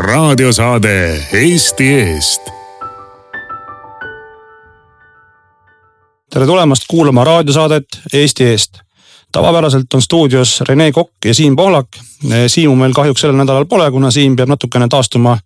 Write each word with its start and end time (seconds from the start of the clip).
raadiosaade 0.00 1.26
Eesti 1.32 1.94
Eest. 1.94 2.42
tere 6.30 6.46
tulemast 6.46 6.82
kuulama 6.88 7.24
raadiosaadet 7.24 7.84
Eesti 8.12 8.44
Eest. 8.44 8.78
tavapäraselt 9.32 9.94
on 9.94 10.02
stuudios 10.02 10.60
Rene 10.60 10.92
Kokk 10.92 11.12
ja 11.24 11.34
Siim 11.34 11.56
Pohlak. 11.56 11.88
Siimu 12.46 12.76
meil 12.76 12.92
kahjuks 12.92 13.20
sellel 13.20 13.36
nädalal 13.36 13.64
pole, 13.64 13.90
kuna 13.90 14.10
Siim 14.10 14.36
peab 14.36 14.48
natukene 14.48 14.88
taastuma 14.88 15.38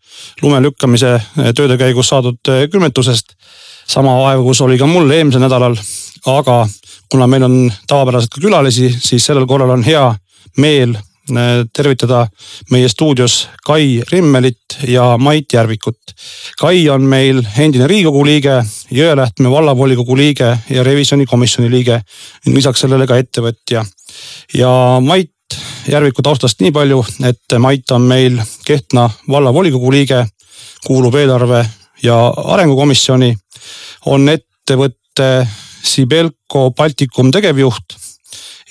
lume 0.43 0.63
lükkamise 0.63 1.21
tööde 1.57 1.79
käigus 1.79 2.09
saadud 2.09 2.39
külmetusest. 2.71 3.35
sama 3.87 4.17
vaevus 4.19 4.61
oli 4.61 4.79
ka 4.79 4.87
mul 4.87 5.11
eelmisel 5.11 5.41
nädalal, 5.41 5.75
aga 6.27 6.69
kuna 7.11 7.27
meil 7.27 7.43
on 7.43 7.73
tavapäraselt 7.87 8.31
ka 8.31 8.41
külalisi, 8.41 8.97
siis 9.01 9.27
sellel 9.27 9.47
korral 9.47 9.71
on 9.71 9.83
hea 9.83 10.15
meel 10.57 10.95
tervitada 11.73 12.27
meie 12.71 12.89
stuudios 12.89 13.49
Kai 13.65 14.03
Rimmelit 14.13 14.79
ja 14.89 15.17
Mait 15.19 15.53
Järvikut. 15.53 16.15
Kai 16.61 16.89
on 16.89 17.03
meil 17.03 17.43
endine 17.59 17.87
riigikogu 17.87 18.25
liige, 18.25 18.63
Jõelähtme 18.93 19.51
vallavolikogu 19.51 20.17
liige 20.17 20.59
ja 20.71 20.83
revisjonikomisjoni 20.83 21.71
liige. 21.71 22.01
lisaks 22.47 22.81
sellele 22.81 23.07
ka 23.07 23.17
ettevõtja. 23.17 23.85
ja 24.55 25.01
Mait 25.01 25.31
Järviku 25.89 26.23
taustast 26.23 26.61
nii 26.61 26.73
palju, 26.73 27.05
et 27.25 27.59
Mait 27.59 27.91
on 27.91 28.03
meil 28.03 28.41
Kehtna 28.65 29.11
vallavolikogu 29.29 29.93
liige, 29.93 30.27
kuulub 30.87 31.15
eelarve 31.15 31.65
ja 32.03 32.17
arengukomisjoni, 32.37 33.37
on 34.07 34.29
ettevõtte 34.29 35.49
Sibelco 35.85 36.71
Baltikum 36.71 37.31
tegevjuht 37.31 37.97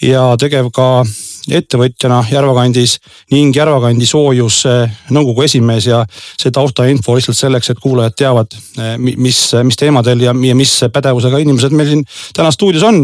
ja 0.01 0.33
tegev 0.39 0.71
ka 0.73 1.05
ettevõtjana 1.51 2.21
Järvakandis 2.31 2.97
ning 3.33 3.55
Järvakandi 3.55 4.05
soojusnõukogu 4.07 5.43
esimees 5.45 5.87
ja 5.89 6.03
see 6.11 6.51
taustainfo 6.53 7.17
lihtsalt 7.17 7.37
selleks, 7.37 7.71
et 7.73 7.81
kuulajad 7.83 8.15
teavad, 8.17 8.55
eh, 8.77 8.93
mis, 8.97 9.39
mis 9.63 9.79
teemadel 9.79 10.23
ja, 10.23 10.35
ja 10.47 10.55
mis 10.55 10.75
pädevusega 10.93 11.41
inimesed 11.43 11.75
meil 11.75 11.89
siin 11.89 12.05
täna 12.35 12.51
stuudios 12.51 12.83
on. 12.87 13.03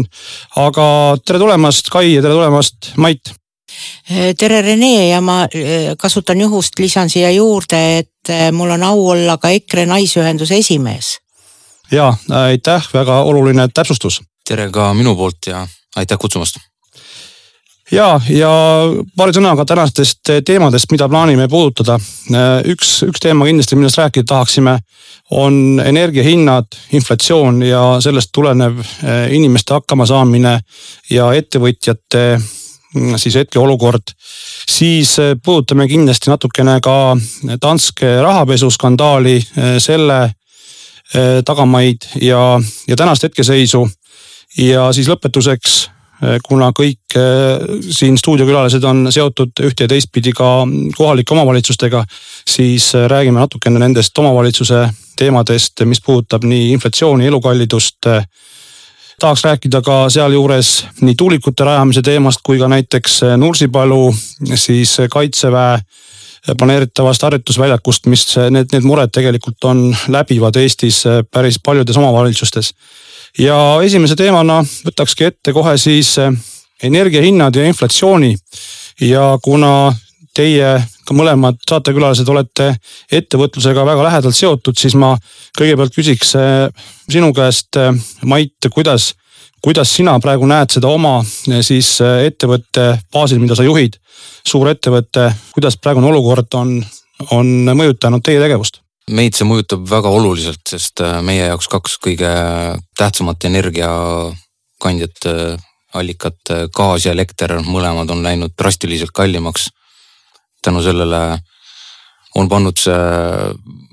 aga 0.56 0.86
tere 1.24 1.38
tulemast, 1.38 1.90
Kai 1.90 2.14
ja 2.14 2.22
tere 2.22 2.34
tulemast, 2.34 2.92
Mait. 2.96 3.32
Eh, 4.10 4.34
tere, 4.38 4.62
Rene 4.62 5.08
ja 5.08 5.20
ma 5.20 5.42
eh, 5.52 5.92
kasutan 5.98 6.40
juhust, 6.40 6.78
lisan 6.78 7.10
siia 7.10 7.30
juurde, 7.30 7.82
et 7.98 8.32
mul 8.52 8.70
on 8.70 8.82
au 8.82 9.06
olla 9.14 9.36
ka 9.40 9.50
EKRE 9.50 9.86
Naisühenduse 9.86 10.58
esimees. 10.58 11.18
ja 11.92 12.14
aitäh, 12.28 12.88
väga 12.94 13.20
oluline 13.22 13.68
täpsustus. 13.74 14.22
tere 14.48 14.70
ka 14.70 14.94
minu 14.94 15.16
poolt 15.16 15.46
ja 15.46 15.66
aitäh 15.96 16.18
kutsumast 16.18 16.69
ja, 17.92 18.20
ja 18.30 18.50
paari 19.16 19.34
sõnaga 19.34 19.64
tänastest 19.68 20.30
teemadest, 20.46 20.90
mida 20.92 21.08
plaanime 21.08 21.48
puudutada. 21.48 21.98
üks, 22.70 23.00
üks 23.06 23.22
teema 23.22 23.46
kindlasti, 23.48 23.76
millest 23.76 23.98
rääkida 23.98 24.26
tahaksime, 24.26 24.78
on 25.30 25.82
energiahinnad, 25.84 26.66
inflatsioon 26.92 27.62
ja 27.62 27.82
sellest 28.00 28.30
tulenev 28.34 28.80
eh, 28.80 29.34
inimeste 29.34 29.74
hakkamasaamine 29.74 30.56
ja 31.10 31.28
ettevõtjate 31.38 32.24
mm, 32.38 33.14
siis 33.16 33.34
hetkeolukord. 33.34 34.14
siis 34.68 35.18
eh, 35.18 35.36
puudutame 35.44 35.88
kindlasti 35.88 36.30
natukene 36.30 36.80
ka 36.82 37.16
Danske 37.62 38.20
rahapesuskandaali, 38.22 39.36
eh, 39.36 39.78
selle 39.78 40.30
tagamaid 41.44 42.04
ja, 42.22 42.60
ja 42.86 42.96
tänast 42.96 43.22
hetkeseisu. 43.26 43.88
ja 44.58 44.92
siis 44.92 45.08
lõpetuseks 45.08 45.88
kuna 46.44 46.68
kõik 46.76 47.16
eh, 47.16 47.78
siin 47.90 48.18
stuudiokülalised 48.18 48.84
on 48.84 49.06
seotud 49.12 49.62
ühte 49.64 49.86
ja 49.86 49.88
teistpidi 49.88 50.34
ka 50.36 50.66
kohalike 50.96 51.34
omavalitsustega, 51.34 52.04
siis 52.48 52.90
eh, 52.94 53.06
räägime 53.08 53.40
natukene 53.40 53.80
nendest 53.80 54.18
omavalitsuse 54.18 54.84
teemadest, 55.16 55.84
mis 55.88 56.00
puudutab 56.04 56.44
nii 56.48 56.70
inflatsiooni, 56.76 57.26
elukallidust. 57.26 58.06
tahaks 59.20 59.44
rääkida 59.44 59.82
ka 59.84 60.08
sealjuures 60.08 60.86
nii 61.00 61.14
tuulikute 61.14 61.64
rajamise 61.64 62.02
teemast 62.02 62.40
kui 62.42 62.58
ka 62.58 62.68
näiteks 62.68 63.20
Nursipalu 63.36 64.14
siis 64.54 64.96
kaitseväe 65.10 65.80
planeeritavast 66.58 67.22
harjutusväljakust, 67.22 68.06
mis 68.06 68.24
need, 68.50 68.72
need 68.72 68.84
mured 68.84 69.12
tegelikult 69.12 69.64
on 69.64 69.96
läbivad 70.08 70.56
Eestis 70.56 71.02
päris 71.30 71.60
paljudes 71.64 71.96
omavalitsustes 71.96 72.72
ja 73.38 73.56
esimese 73.84 74.16
teemana 74.18 74.60
võtakski 74.86 75.28
ette 75.30 75.54
kohe 75.54 75.76
siis 75.78 76.16
eh, 76.18 76.32
energiahinnad 76.82 77.56
ja 77.56 77.66
inflatsiooni. 77.68 78.34
ja 79.00 79.38
kuna 79.42 79.94
teie 80.34 80.82
ka 81.06 81.14
mõlemad 81.14 81.56
saatekülalised 81.68 82.28
olete 82.28 82.74
ettevõtlusega 83.12 83.84
väga 83.86 84.02
lähedalt 84.04 84.36
seotud, 84.36 84.76
siis 84.78 84.94
ma 84.94 85.16
kõigepealt 85.58 85.94
küsiks 85.94 86.34
eh, 86.38 86.68
sinu 87.08 87.32
käest, 87.34 87.76
eh, 87.76 87.92
Mait, 88.24 88.70
kuidas, 88.72 89.14
kuidas 89.62 89.94
sina 89.94 90.18
praegu 90.20 90.46
näed 90.46 90.70
seda 90.70 90.88
oma 90.88 91.20
siis 91.62 91.98
ettevõtte 92.00 92.92
baasil, 93.12 93.40
mida 93.40 93.56
sa 93.56 93.66
juhid, 93.66 93.98
suur 94.46 94.68
ettevõte, 94.70 95.30
kuidas 95.54 95.76
praegune 95.76 96.10
olukord 96.10 96.54
on, 96.54 96.78
on 97.30 97.74
mõjutanud 97.76 98.24
teie 98.24 98.40
tegevust? 98.40 98.82
Meid 99.10 99.36
see 99.36 99.46
mõjutab 99.48 99.84
väga 99.90 100.12
oluliselt, 100.12 100.62
sest 100.70 101.02
äh, 101.04 101.18
meie 101.24 101.48
jaoks 101.48 101.68
kaks 101.70 101.96
kõige 102.02 102.30
tähtsamat 102.98 103.46
energiakandjat 103.48 105.28
äh, 105.30 105.66
allikat, 105.98 106.38
äh, 106.54 106.66
gaas 106.74 107.06
ja 107.06 107.14
elekter, 107.16 107.58
mõlemad 107.66 108.10
on 108.14 108.22
läinud 108.26 108.54
drastiliselt 108.58 109.14
kallimaks. 109.16 109.70
tänu 110.62 110.82
sellele 110.84 111.40
on 112.36 112.48
pannud 112.48 112.78
see 112.78 112.96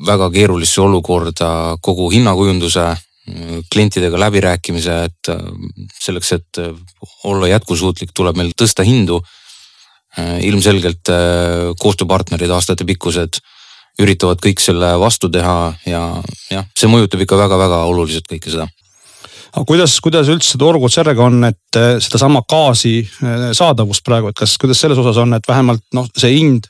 väga 0.06 0.30
keerulisse 0.30 0.82
olukorda 0.82 1.78
kogu 1.82 2.10
hinnakujunduse, 2.12 2.96
klientidega 3.72 4.20
läbirääkimise, 4.20 4.98
et 5.04 5.30
selleks, 6.00 6.32
et 6.32 6.60
olla 7.24 7.48
jätkusuutlik, 7.48 8.12
tuleb 8.14 8.38
meil 8.38 8.52
tõsta 8.52 8.84
hindu. 8.84 9.22
ilmselgelt 10.18 11.10
koostööpartnerid 11.80 12.50
aastatepikkused 12.50 13.40
üritavad 14.02 14.42
kõik 14.44 14.62
selle 14.62 14.94
vastu 15.02 15.30
teha 15.34 15.74
ja 15.90 16.02
jah, 16.52 16.68
see 16.78 16.90
mõjutab 16.92 17.24
ikka 17.26 17.40
väga-väga 17.40 17.86
oluliselt 17.90 18.30
kõike 18.30 18.54
seda 18.54 18.68
aga 19.58 19.66
kuidas, 19.66 19.98
kuidas 20.04 20.30
üldse 20.32 20.60
turgud 20.62 20.94
sellega 20.94 21.26
on, 21.26 21.42
et 21.50 21.80
eh, 21.80 21.98
sedasama 22.04 22.44
gaasi 22.50 23.00
eh, 23.02 23.50
saadavust 23.58 24.06
praegu, 24.06 24.32
et 24.32 24.38
kas, 24.38 24.58
kuidas 24.62 24.82
selles 24.84 25.00
osas 25.02 25.20
on, 25.24 25.34
et 25.38 25.50
vähemalt 25.50 25.84
noh, 25.98 26.08
see 26.18 26.36
hind, 26.36 26.70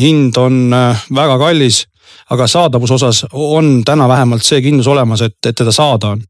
hind 0.00 0.36
on 0.40 0.64
eh, 0.72 1.06
väga 1.14 1.38
kallis, 1.42 1.84
aga 2.32 2.48
saadavuse 2.48 2.96
osas 2.96 3.24
on 3.32 3.80
täna 3.86 4.08
vähemalt 4.08 4.46
see 4.46 4.62
kindlus 4.64 4.88
olemas, 4.88 5.24
et, 5.26 5.38
et 5.44 5.56
teda 5.56 5.74
saada 5.74 6.16
on? 6.16 6.28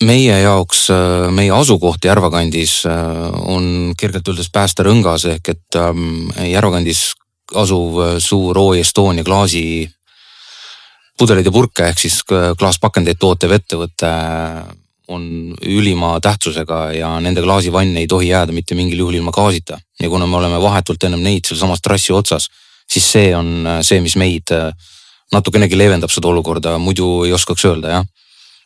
meie 0.00 0.32
jaoks, 0.40 0.86
meie 1.36 1.50
asukoht 1.52 2.06
Järvakandis 2.08 2.86
on 2.88 3.90
kergelt 4.00 4.30
öeldes 4.32 4.46
päästerõngas 4.48 5.26
ehk 5.28 5.50
et 5.52 5.76
ehm, 5.76 6.30
Järvakandis 6.48 7.02
asuv 7.54 7.98
äh, 8.00 8.18
suur 8.18 8.58
O 8.58 8.74
Estonia 8.74 9.24
klaasi 9.24 9.88
pudeleid 11.18 11.46
ja 11.46 11.52
purke 11.54 11.88
ehk 11.90 11.98
siis 12.00 12.20
äh, 12.32 12.52
klaaspakendeid 12.58 13.18
tootev 13.20 13.54
ettevõte 13.58 14.10
äh, 14.10 14.62
on 15.10 15.24
ülima 15.66 16.12
tähtsusega 16.22 16.80
ja 16.94 17.10
nende 17.22 17.42
klaasivanne 17.42 18.04
ei 18.04 18.08
tohi 18.10 18.30
jääda 18.30 18.54
mitte 18.54 18.76
mingil 18.78 19.02
juhul 19.02 19.18
ilma 19.18 19.32
gaasita. 19.34 19.80
ja 20.00 20.08
kuna 20.08 20.26
me 20.26 20.36
oleme 20.36 20.60
vahetult 20.62 21.02
ennem 21.04 21.22
neid 21.22 21.44
sealsamas 21.48 21.82
trassi 21.82 22.12
otsas, 22.12 22.46
siis 22.86 23.10
see 23.12 23.34
on 23.34 23.66
see, 23.82 23.98
mis 24.00 24.14
meid 24.16 24.54
natukenegi 25.34 25.78
leevendab 25.78 26.10
seda 26.14 26.30
olukorda, 26.30 26.78
muidu 26.78 27.24
ei 27.24 27.32
oskaks 27.32 27.64
öelda 27.64 27.96
jah. 27.96 28.06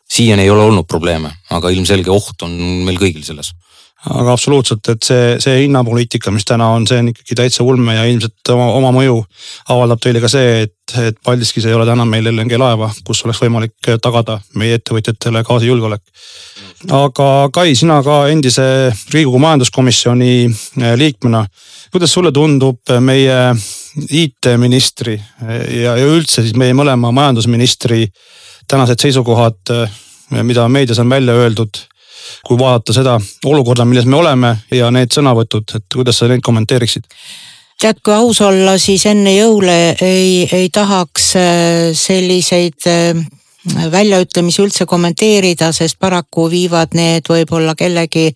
siiani 0.04 0.42
ei 0.42 0.50
ole 0.50 0.68
olnud 0.68 0.84
probleeme, 0.86 1.32
aga 1.50 1.72
ilmselge 1.72 2.12
oht 2.12 2.44
on 2.44 2.52
meil 2.84 3.00
kõigil 3.00 3.24
selles 3.24 3.54
aga 4.10 4.34
absoluutselt, 4.34 4.88
et 4.92 5.06
see, 5.06 5.36
see 5.40 5.62
hinnapoliitika, 5.62 6.32
mis 6.34 6.44
täna 6.48 6.68
on, 6.76 6.84
see 6.88 6.98
on 7.00 7.08
ikkagi 7.12 7.36
täitsa 7.38 7.64
ulme 7.64 7.94
ja 7.96 8.04
ilmselt 8.08 8.50
oma, 8.52 8.66
oma 8.76 8.90
mõju 8.92 9.16
avaldab 9.72 10.02
teile 10.04 10.20
ka 10.20 10.28
see, 10.28 10.66
et, 10.66 10.96
et 11.00 11.16
Paldiskis 11.24 11.64
ei 11.68 11.76
ole 11.76 11.86
täna 11.88 12.04
meil 12.08 12.28
LNG 12.28 12.58
laeva, 12.60 12.90
kus 13.06 13.22
oleks 13.24 13.40
võimalik 13.40 13.88
tagada 14.04 14.36
meie 14.60 14.76
ettevõtjatele 14.76 15.44
gaasijulgeolek. 15.48 16.02
aga 16.92 17.30
Kai, 17.54 17.72
sina 17.78 18.02
ka 18.04 18.18
endise 18.32 18.66
Riigikogu 19.14 19.40
majanduskomisjoni 19.46 20.34
eh, 20.44 20.92
liikmena, 21.00 21.44
kuidas 21.94 22.12
sulle 22.12 22.32
tundub 22.32 22.92
meie 23.00 23.40
IT-ministri 24.04 25.16
ja, 25.16 25.96
ja 25.96 26.04
üldse 26.04 26.42
siis 26.42 26.56
meie 26.60 26.76
mõlema 26.76 27.12
majandusministri 27.14 28.04
tänased 28.68 29.00
seisukohad, 29.00 29.60
eh, 29.72 29.98
mida 30.44 30.68
meedias 30.68 31.00
on 31.00 31.08
välja 31.08 31.40
öeldud 31.40 31.86
kui 32.46 32.58
vaadata 32.58 32.96
seda 32.96 33.18
olukorda, 33.44 33.86
milles 33.88 34.06
me 34.06 34.16
oleme 34.16 34.56
ja 34.74 34.90
need 34.94 35.14
sõnavõtud, 35.14 35.76
et 35.76 35.86
kuidas 35.94 36.18
sa 36.20 36.30
neid 36.30 36.44
kommenteeriksid? 36.44 37.08
tead, 37.80 37.98
kui 38.04 38.14
aus 38.14 38.40
olla, 38.40 38.78
siis 38.78 39.04
enne 39.10 39.34
jõule 39.34 39.78
ei, 40.00 40.44
ei 40.52 40.68
tahaks 40.72 41.32
äh, 41.36 41.90
selliseid 41.98 42.86
äh, 42.88 43.24
väljaütlemisi 43.64 44.62
üldse 44.62 44.84
kommenteerida, 44.84 45.70
sest 45.72 45.96
paraku 46.00 46.46
viivad 46.52 46.92
need 46.96 47.28
võib-olla 47.30 47.74
kellegi 47.78 48.28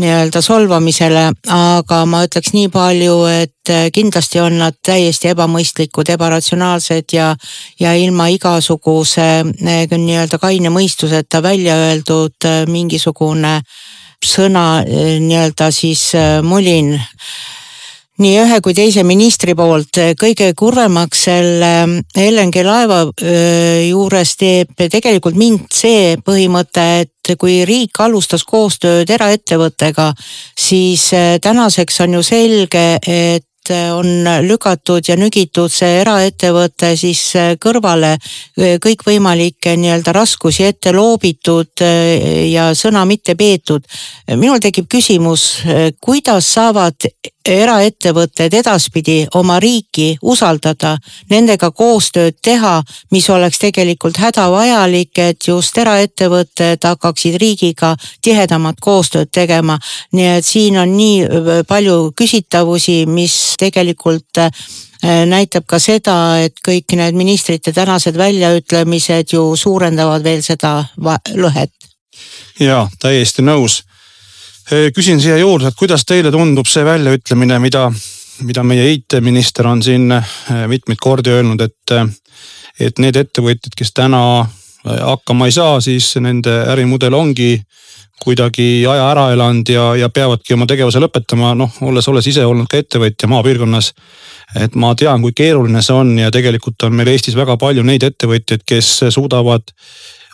nii-öelda 0.00 0.42
solvamisele, 0.44 1.24
aga 1.52 2.02
ma 2.08 2.22
ütleks 2.26 2.52
nii 2.52 2.68
palju, 2.72 3.16
et 3.30 3.72
kindlasti 3.96 4.40
on 4.44 4.58
nad 4.60 4.76
täiesti 4.84 5.32
ebamõistlikud, 5.32 6.12
ebaratsionaalsed 6.12 7.16
ja, 7.16 7.32
ja 7.80 7.94
ilma 7.96 8.28
igasuguse 8.34 9.28
nii-öelda 9.56 10.38
kaine 10.42 10.72
mõistuseta 10.74 11.42
välja 11.42 11.76
öeldud 11.88 12.50
mingisugune 12.68 13.60
sõna 14.24 14.82
nii-öelda 14.86 15.70
siis 15.72 16.10
mulin 16.44 16.94
nii 18.22 18.36
ühe 18.40 18.60
kui 18.64 18.74
teise 18.76 19.02
ministri 19.04 19.54
poolt. 19.56 19.98
kõige 20.20 20.52
kurvemaks 20.56 21.24
selle 21.28 21.72
LNG 22.16 22.62
laeva 22.64 23.02
juures 23.86 24.36
teeb 24.40 24.72
tegelikult 24.76 25.36
mind 25.36 25.66
see 25.72 26.16
põhimõte, 26.24 26.86
et 27.04 27.34
kui 27.38 27.64
riik 27.68 28.00
alustas 28.00 28.44
koostööd 28.48 29.10
eraettevõttega, 29.10 30.12
siis 30.58 31.10
tänaseks 31.42 32.00
on 32.06 32.16
ju 32.18 32.22
selge, 32.24 32.86
et 33.02 33.44
on 33.92 34.06
lükatud 34.46 35.02
ja 35.08 35.16
nügitud 35.18 35.72
see 35.74 36.00
eraettevõte 36.00 36.92
siis 36.96 37.22
kõrvale, 37.58 38.12
kõikvõimalikke 38.54 39.74
nii-öelda 39.74 40.14
raskusi 40.14 40.68
ette 40.68 40.92
loobitud 40.94 41.82
ja 42.46 42.70
sõna 42.78 43.04
mitte 43.04 43.34
peetud. 43.34 43.82
minul 44.36 44.62
tekib 44.62 44.86
küsimus, 44.88 45.64
kuidas 46.00 46.52
saavad 46.54 47.10
eraettevõtted 47.46 48.54
edaspidi 48.54 49.16
oma 49.34 49.58
riiki 49.62 50.16
usaldada, 50.22 50.96
nendega 51.30 51.70
koostööd 51.70 52.38
teha, 52.42 52.80
mis 53.14 53.28
oleks 53.30 53.60
tegelikult 53.62 54.18
hädavajalik, 54.20 55.18
et 55.18 55.48
just 55.48 55.78
eraettevõtted 55.78 56.82
hakkaksid 56.84 57.38
riigiga 57.40 57.94
tihedamat 58.22 58.80
koostööd 58.80 59.30
tegema. 59.32 59.78
nii 60.12 60.26
et 60.38 60.44
siin 60.44 60.78
on 60.78 60.96
nii 60.96 61.22
äh, 61.24 61.62
palju 61.68 62.12
küsitavusi, 62.16 63.06
mis 63.06 63.54
tegelikult 63.58 64.38
äh, 64.38 64.50
näitab 65.26 65.66
ka 65.66 65.78
seda, 65.78 66.38
et 66.42 66.54
kõik 66.66 66.96
need 66.96 67.14
ministrite 67.14 67.72
tänased 67.72 68.16
väljaütlemised 68.16 69.32
ju 69.32 69.56
suurendavad 69.56 70.24
veel 70.24 70.42
seda 70.42 70.84
lõhet. 71.34 71.72
ja 72.60 72.88
täiesti 72.98 73.42
nõus 73.42 73.82
küsin 74.66 75.20
siia 75.22 75.38
juurde, 75.38 75.70
et 75.70 75.78
kuidas 75.78 76.04
teile 76.04 76.32
tundub 76.34 76.66
see 76.66 76.84
väljaütlemine, 76.86 77.58
mida, 77.62 77.86
mida 78.46 78.64
meie 78.66 78.88
IT-minister 78.96 79.68
on 79.70 79.82
siin 79.82 80.10
mitmeid 80.66 80.98
kordi 81.00 81.34
öelnud, 81.36 81.62
et, 81.62 81.96
et 82.80 82.98
need 83.02 83.18
ettevõtjad, 83.20 83.76
kes 83.78 83.94
täna 83.94 84.22
hakkama 84.86 85.46
ei 85.46 85.54
saa, 85.54 85.80
siis 85.80 86.12
nende 86.22 86.52
ärimudel 86.72 87.14
ongi 87.14 87.56
kuidagi 88.22 88.86
aja 88.88 89.10
ära 89.10 89.26
elanud 89.34 89.68
ja, 89.68 89.90
ja 90.00 90.08
peavadki 90.08 90.54
oma 90.56 90.66
tegevuse 90.68 91.00
lõpetama, 91.02 91.52
noh, 91.58 91.74
olles, 91.84 92.06
olles 92.08 92.26
ise 92.30 92.46
olnud 92.48 92.68
ka 92.70 92.80
ettevõtja 92.80 93.28
maapiirkonnas. 93.28 93.92
et 94.62 94.74
ma 94.74 94.94
tean, 94.94 95.20
kui 95.22 95.34
keeruline 95.36 95.82
see 95.82 95.94
on 95.94 96.18
ja 96.18 96.30
tegelikult 96.30 96.82
on 96.86 96.94
meil 96.96 97.10
Eestis 97.12 97.36
väga 97.36 97.56
palju 97.60 97.82
neid 97.82 98.06
ettevõtjaid, 98.06 98.62
kes 98.66 98.92
suudavad 99.10 99.68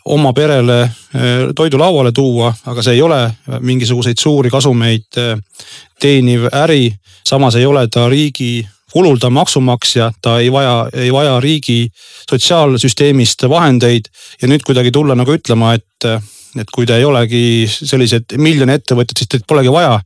oma 0.04 0.32
perele 0.32 0.80
eh, 0.82 1.52
toidu 1.54 1.78
lauale 1.78 2.12
tuua, 2.12 2.52
aga 2.66 2.82
see 2.82 2.96
ei 2.98 3.02
ole 3.02 3.20
mingisuguseid 3.60 4.18
suuri 4.18 4.50
kasumeid 4.50 5.18
eh, 5.20 5.36
teeniv 6.00 6.48
äri. 6.52 6.92
samas 7.26 7.54
ei 7.54 7.66
ole 7.66 7.86
ta 7.88 8.08
riigi 8.08 8.66
kulul, 8.92 9.16
ta 9.16 9.26
on 9.26 9.32
maksumaksja, 9.32 10.10
ta 10.22 10.38
ei 10.38 10.52
vaja, 10.52 10.88
ei 10.92 11.12
vaja 11.12 11.40
riigi 11.40 11.88
sotsiaalsüsteemist 12.30 13.48
vahendeid 13.48 14.10
ja 14.42 14.48
nüüd 14.48 14.64
kuidagi 14.66 14.90
tulla 14.92 15.14
nagu 15.14 15.32
ütlema, 15.32 15.72
et, 15.74 16.08
et 16.58 16.70
kui 16.74 16.86
te 16.86 16.98
ei 16.98 17.04
olegi 17.08 17.68
sellised 17.70 18.36
miljoni 18.36 18.76
ettevõtjad, 18.76 19.18
siis 19.18 19.30
teid 19.32 19.46
polegi 19.48 19.72
vaja 19.72 20.00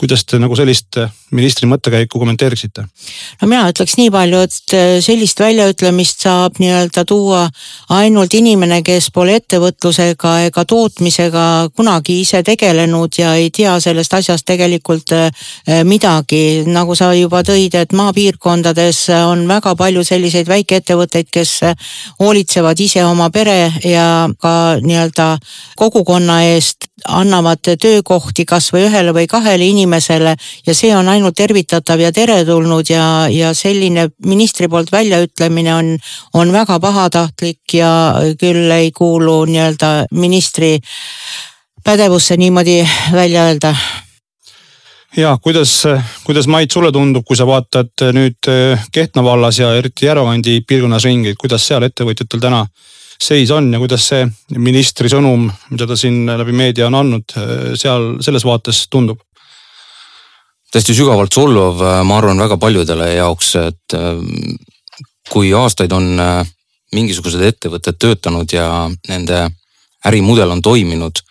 kuidas 0.00 0.24
te 0.24 0.38
nagu 0.40 0.56
sellist 0.56 0.96
äh, 1.00 1.10
ministri 1.36 1.68
mõttekäiku 1.68 2.20
kommenteeriksite? 2.20 2.84
no 3.40 3.48
mina 3.48 3.66
ütleks 3.68 3.96
nii 3.98 4.10
palju, 4.12 4.40
et 4.46 4.74
äh, 4.76 4.92
sellist 5.04 5.40
väljaütlemist 5.42 6.24
saab 6.24 6.60
nii-öelda 6.62 7.04
tuua 7.08 7.42
ainult 7.96 8.34
inimene, 8.36 8.80
kes 8.86 9.10
pole 9.14 9.36
ettevõtlusega 9.40 10.34
ega 10.46 10.64
tootmisega 10.64 11.44
kunagi 11.76 12.20
ise 12.22 12.42
tegelenud 12.46 13.20
ja 13.20 13.34
ei 13.36 13.50
tea 13.54 13.76
sellest 13.82 14.16
asjast 14.20 14.46
tegelikult 14.48 15.12
äh, 15.16 15.28
midagi. 15.84 16.64
nagu 16.66 16.96
sa 16.96 17.12
juba 17.14 17.42
tõid, 17.46 17.76
et 17.76 17.92
maapiirkondades 17.92 19.02
on 19.26 19.46
väga 19.48 19.74
palju 19.76 20.04
selliseid 20.06 20.48
väikeettevõtteid, 20.48 21.28
kes 21.30 21.52
hoolitsevad 22.20 22.80
ise 22.80 23.04
oma 23.04 23.30
pere 23.30 23.72
ja 23.84 24.28
ka 24.40 24.54
nii-öelda 24.80 25.28
kogukonna 25.90 26.40
eest 26.52 26.86
annavad 27.08 27.62
töökohti 27.80 28.44
kasvõi 28.48 28.86
ühele 28.88 29.14
või 29.16 29.26
kahele 29.30 29.66
inimesele 29.66 30.34
ja 30.66 30.74
see 30.74 30.92
on 30.96 31.08
ainult 31.08 31.36
tervitatav 31.36 32.00
ja 32.00 32.12
teretulnud 32.12 32.90
ja, 32.90 33.04
ja 33.32 33.54
selline 33.54 34.08
ministri 34.26 34.68
poolt 34.68 34.92
väljaütlemine 34.92 35.74
on, 35.74 35.94
on 36.34 36.52
väga 36.52 36.78
pahatahtlik 36.80 37.74
ja 37.74 37.92
küll 38.40 38.70
ei 38.74 38.92
kuulu 38.92 39.44
nii-öelda 39.50 39.90
ministri 40.12 40.76
pädevusse 41.84 42.36
niimoodi 42.36 42.84
välja 43.12 43.48
öelda. 43.50 43.74
Ja 45.16 45.38
kuidas, 45.42 45.82
kuidas 46.24 46.46
Mait 46.46 46.70
sulle 46.70 46.92
tundub, 46.92 47.24
kui 47.26 47.36
sa 47.36 47.46
vaatad 47.46 48.04
nüüd 48.14 48.46
Kehtna 48.92 49.24
vallas 49.26 49.58
ja 49.58 49.72
eriti 49.74 50.06
Järvakandi 50.06 50.60
piirkonnas 50.62 51.04
ringi, 51.04 51.34
kuidas 51.34 51.66
seal 51.66 51.82
ettevõtjatel 51.82 52.40
täna 52.40 52.66
seis 53.20 53.50
on 53.52 53.72
ja 53.72 53.78
kuidas 53.82 54.06
see 54.08 54.26
ministri 54.56 55.10
sõnum, 55.12 55.50
mida 55.70 55.86
ta 55.86 55.96
siin 55.98 56.24
läbi 56.26 56.54
meedia 56.56 56.86
on 56.88 56.96
andnud, 57.00 57.34
seal 57.78 58.14
selles 58.24 58.46
vaates 58.48 58.86
tundub? 58.90 59.20
täiesti 60.70 60.94
sügavalt 60.94 61.34
solvav, 61.34 61.80
ma 62.06 62.18
arvan, 62.20 62.38
väga 62.38 62.54
paljudele 62.62 63.08
jaoks, 63.16 63.54
et 63.58 63.94
äh, 63.98 64.20
kui 65.30 65.52
aastaid 65.56 65.92
on 65.92 66.12
äh, 66.22 66.44
mingisugused 66.94 67.42
ettevõtted 67.42 67.98
töötanud 67.98 68.52
ja 68.54 68.68
nende 69.08 69.48
ärimudel 70.06 70.54
on 70.54 70.62
toiminud 70.62 71.22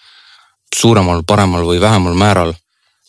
suuremal, 0.76 1.24
paremal 1.28 1.66
või 1.68 1.80
vähemal 1.82 2.18
määral, 2.20 2.54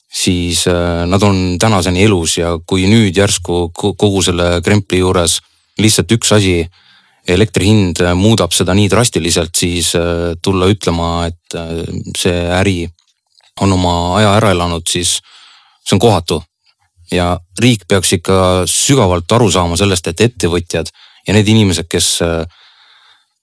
siis 0.07 0.65
äh, 0.71 1.03
nad 1.07 1.23
on 1.27 1.59
tänaseni 1.61 2.07
elus 2.07 2.39
ja 2.39 2.57
kui 2.67 2.87
nüüd 2.91 3.17
järsku 3.17 3.69
kogu 3.75 4.23
selle 4.23 4.61
krempli 4.65 5.03
juures 5.03 5.41
lihtsalt 5.81 6.15
üks 6.15 6.33
asi 6.37 6.55
elektri 7.29 7.69
hind 7.69 8.01
äh, 8.01 8.15
muudab 8.17 8.55
seda 8.57 8.75
nii 8.77 8.89
drastiliselt, 8.91 9.55
siis 9.57 9.93
äh, 9.99 10.35
tulla 10.43 10.69
ütlema, 10.71 11.27
et 11.29 11.57
äh, 11.59 11.83
see 12.17 12.37
äri 12.57 12.79
on 13.61 13.73
oma 13.77 14.17
aja 14.19 14.35
ära 14.39 14.53
elanud, 14.55 14.87
siis 14.89 15.19
see 15.85 15.97
on 15.97 16.03
kohatu. 16.03 16.43
ja 17.11 17.41
riik 17.59 17.89
peaks 17.91 18.13
ikka 18.15 18.35
sügavalt 18.71 19.33
aru 19.35 19.49
saama 19.51 19.77
sellest, 19.77 20.07
et 20.07 20.21
ettevõtjad 20.21 20.93
ja 21.27 21.35
need 21.35 21.49
inimesed, 21.51 21.89
kes 21.91 22.21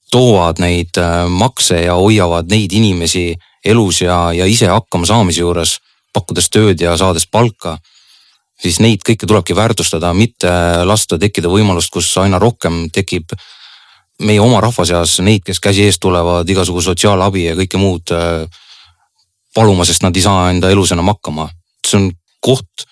toovad 0.08 0.62
neid 0.64 0.96
makse 1.28 1.82
ja 1.82 1.98
hoiavad 2.00 2.48
neid 2.48 2.72
inimesi 2.72 3.34
elus 3.64 4.00
ja, 4.00 4.32
ja 4.32 4.46
ise 4.48 4.70
hakkama 4.72 5.04
saamise 5.04 5.44
juures, 5.44 5.74
pakkudes 6.16 6.48
tööd 6.48 6.80
ja 6.80 6.96
saades 6.96 7.28
palka 7.28 7.76
siis 8.62 8.80
neid 8.80 9.04
kõiki 9.06 9.28
tulebki 9.28 9.56
väärtustada, 9.56 10.14
mitte 10.16 10.50
lasta 10.88 11.18
tekkida 11.20 11.52
võimalust, 11.52 11.92
kus 11.92 12.08
aina 12.24 12.40
rohkem 12.40 12.86
tekib 12.94 13.36
meie 14.24 14.40
oma 14.42 14.60
rahva 14.62 14.86
seas 14.86 15.18
neid, 15.22 15.44
kes 15.46 15.60
käsi 15.62 15.84
ees 15.86 15.98
tulevad 16.02 16.48
igasugu 16.50 16.82
sotsiaalabi 16.82 17.44
ja 17.44 17.54
kõike 17.58 17.78
muud 17.78 18.12
äh, 18.14 18.44
paluma, 19.54 19.86
sest 19.86 20.02
nad 20.02 20.16
ei 20.16 20.24
saa 20.24 20.48
enda 20.52 20.70
elus 20.74 20.92
enam 20.94 21.10
hakkama. 21.12 21.48
see 21.86 21.98
on 22.00 22.10
koht, 22.44 22.84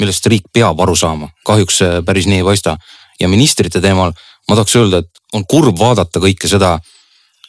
millest 0.00 0.26
riik 0.26 0.50
peab 0.52 0.80
aru 0.80 0.96
saama, 0.98 1.30
kahjuks 1.46 1.78
see 1.80 2.02
päris 2.06 2.26
nii 2.26 2.42
ei 2.42 2.46
paista. 2.46 2.76
ja 3.20 3.28
ministrite 3.28 3.80
teemal 3.80 4.12
ma 4.48 4.56
tahaks 4.58 4.76
öelda, 4.76 4.98
et 4.98 5.10
on 5.32 5.44
kurb 5.46 5.78
vaadata 5.78 6.20
kõike 6.20 6.48
seda, 6.50 6.78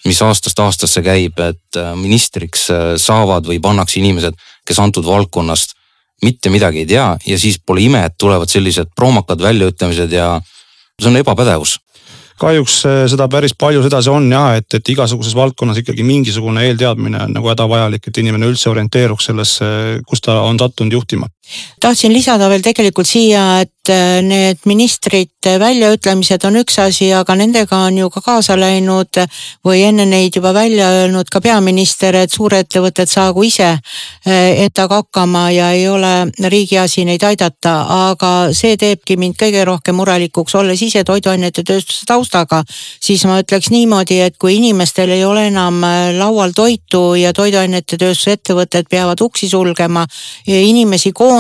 mis 0.06 0.22
aastast 0.22 0.60
aastasse 0.60 1.02
käib, 1.02 1.40
et 1.40 1.80
äh, 1.80 1.94
ministriks 1.98 2.70
äh, 2.70 2.94
saavad 2.98 3.48
või 3.50 3.60
pannakse 3.60 4.00
inimesed, 4.00 4.38
kes 4.68 4.80
antud 4.80 5.06
valdkonnast 5.06 5.74
mitte 6.24 6.50
midagi 6.50 6.84
ei 6.84 6.88
tea 6.88 7.08
ja 7.26 7.38
siis 7.40 7.58
pole 7.60 7.82
ime, 7.84 8.06
et 8.06 8.16
tulevad 8.20 8.50
sellised 8.52 8.94
proomakad 8.96 9.42
väljaütlemised 9.42 10.12
ja 10.14 10.38
see 11.02 11.10
on 11.10 11.18
ebapädevus 11.20 11.80
kahjuks 12.42 12.78
eh, 12.90 13.04
seda 13.12 13.28
päris 13.32 13.56
palju 13.58 13.84
sedasi 13.86 14.12
on 14.14 14.30
jah, 14.32 14.58
et, 14.60 14.68
et 14.74 14.94
igasuguses 14.96 15.36
valdkonnas 15.38 15.82
ikkagi 15.84 16.06
mingisugune 16.08 16.66
eelteadmine 16.68 17.26
on 17.28 17.36
nagu 17.38 17.52
hädavajalik, 17.52 18.08
et 18.08 18.22
inimene 18.24 18.50
üldse 18.52 18.72
orienteeruks 18.72 19.30
sellesse, 19.30 19.70
kus 20.08 20.24
ta 20.26 20.42
on 20.48 20.60
sattunud 20.62 21.00
juhtima. 21.00 21.30
Tahtsin 21.80 22.14
lisada 22.14 22.48
veel 22.50 22.64
tegelikult 22.64 23.08
siia, 23.08 23.44
et 23.64 23.92
äh, 23.92 24.22
need 24.24 24.64
ministrite 24.70 25.58
väljaütlemised 25.60 26.46
on 26.48 26.56
üks 26.62 26.78
asi, 26.80 27.10
aga 27.14 27.36
nendega 27.36 27.82
on 27.90 27.98
ju 28.00 28.10
ka 28.14 28.22
kaasa 28.24 28.56
läinud 28.56 29.20
või 29.68 29.82
enne 29.90 30.06
neid 30.08 30.38
juba 30.38 30.54
välja 30.56 30.88
öelnud 31.02 31.28
ka 31.32 31.42
peaminister, 31.44 32.16
et 32.16 32.32
suurettevõtted 32.32 33.12
saagu 33.12 33.44
ise 33.44 33.68
äh, 33.74 34.64
endaga 34.64 35.02
hakkama 35.02 35.50
ja 35.52 35.72
ei 35.76 35.88
ole 35.92 36.14
riigi 36.48 36.80
asi 36.80 37.04
neid 37.06 37.26
aidata, 37.28 37.76
aga 38.08 38.32
see 38.56 38.78
teebki 38.80 39.20
mind 39.20 39.36
kõige 39.40 39.66
rohkem 39.68 40.00
murelikuks, 40.00 40.56
olles 40.56 40.82
ise 40.82 41.04
toiduainete 41.04 41.66
tööstuse 41.68 42.08
taustaga, 42.08 42.62
siis 43.04 43.26
ma 43.28 43.42
ütleks 43.44 43.68
niimoodi, 43.74 44.22
et 44.24 44.40
kui 44.40 44.56
inimestel 44.62 45.12
ei 45.12 45.28
ole 45.28 45.50
enam 45.52 45.84
äh, 45.84 46.14
laual 46.16 46.56
toitu 46.56 47.04
ja 47.20 47.36
toiduainete 47.36 48.00
tööstuse 48.00 48.40
ettevõtted 48.40 48.88
peavad 48.88 49.20
uksi 49.28 49.52
sulgema, 49.52 50.08
inimesi 50.48 51.12
koondama, 51.12 51.33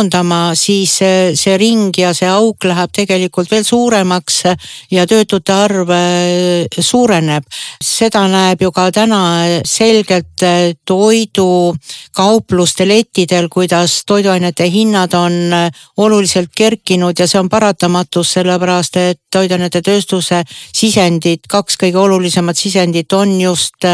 siis 0.56 1.00
see 1.38 1.58
ring 1.58 1.92
ja 1.98 2.14
see 2.14 2.28
auk 2.28 2.64
läheb 2.66 2.90
tegelikult 2.94 3.50
veel 3.52 3.64
suuremaks 3.64 4.44
ja 4.92 5.06
töötute 5.08 5.54
arv 5.54 5.90
äh, 5.90 6.66
suureneb. 6.80 7.44
seda 7.82 8.28
näeb 8.28 8.62
ju 8.62 8.72
ka 8.72 8.92
täna 8.92 9.62
selgelt 9.66 10.42
äh, 10.42 10.74
toidukaupluste 10.86 12.88
lettidel, 12.88 13.50
kuidas 13.50 14.04
toiduainete 14.06 14.70
hinnad 14.70 15.14
on 15.14 15.54
äh, 15.54 15.72
oluliselt 15.98 16.50
kerkinud 16.56 17.20
ja 17.20 17.28
see 17.28 17.40
on 17.40 17.50
paratamatus, 17.50 18.34
sellepärast 18.34 18.98
et 18.98 19.20
toiduainete 19.32 19.82
tööstuse 19.82 20.44
sisendid, 20.74 21.40
kaks 21.50 21.78
kõige 21.78 21.98
olulisemat 21.98 22.58
sisendit 22.58 23.14
on 23.14 23.42
just 23.42 23.86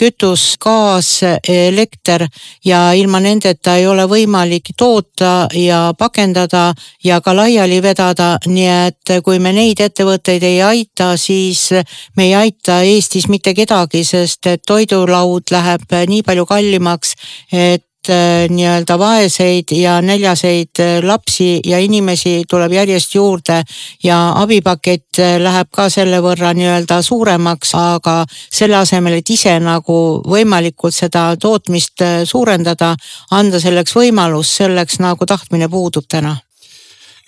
kütus, 0.00 0.54
gaas, 0.60 1.10
elekter 1.48 2.24
ja 2.64 2.92
ilma 2.96 3.20
nendeta 3.20 3.76
ei 3.76 3.86
ole 3.86 4.06
võimalik 4.08 4.72
toota 4.76 5.48
ja 5.54 5.82
pakendada 5.98 6.70
ja 7.04 7.20
ka 7.20 7.34
laiali 7.36 7.82
vedada, 7.84 8.32
nii 8.46 8.70
et 8.86 9.14
kui 9.24 9.38
me 9.42 9.52
neid 9.56 9.82
ettevõtteid 9.84 10.46
ei 10.46 10.62
aita, 10.64 11.12
siis 11.20 11.68
me 12.16 12.30
ei 12.30 12.34
aita 12.38 12.80
Eestis 12.86 13.28
mitte 13.28 13.54
kedagi, 13.54 14.04
sest 14.04 14.46
et 14.46 14.64
toidulaud 14.66 15.52
läheb 15.52 15.86
nii 16.08 16.24
palju 16.24 16.48
kallimaks, 16.48 17.14
et 17.52 17.84
nii-öelda 18.08 18.98
vaeseid 18.98 19.72
ja 19.76 20.00
näljaseid 20.02 20.80
äh, 20.80 21.02
lapsi 21.04 21.60
ja 21.66 21.78
inimesi 21.78 22.44
tuleb 22.48 22.72
järjest 22.72 23.14
juurde 23.14 23.62
ja 24.04 24.32
abipakett 24.40 25.18
äh, 25.18 25.36
läheb 25.42 25.68
ka 25.72 25.88
selle 25.92 26.22
võrra 26.24 26.54
nii-öelda 26.56 27.02
suuremaks, 27.02 27.74
aga 27.74 28.24
selle 28.30 28.76
asemel, 28.80 29.18
et 29.20 29.30
ise 29.30 29.58
nagu 29.60 29.98
võimalikult 30.26 30.94
seda 30.96 31.34
tootmist 31.40 32.02
suurendada, 32.24 32.94
anda 33.30 33.60
selleks 33.60 33.94
võimalus, 33.96 34.56
selleks 34.56 35.00
nagu 35.00 35.26
tahtmine 35.26 35.68
puudub 35.68 36.08
täna. 36.08 36.36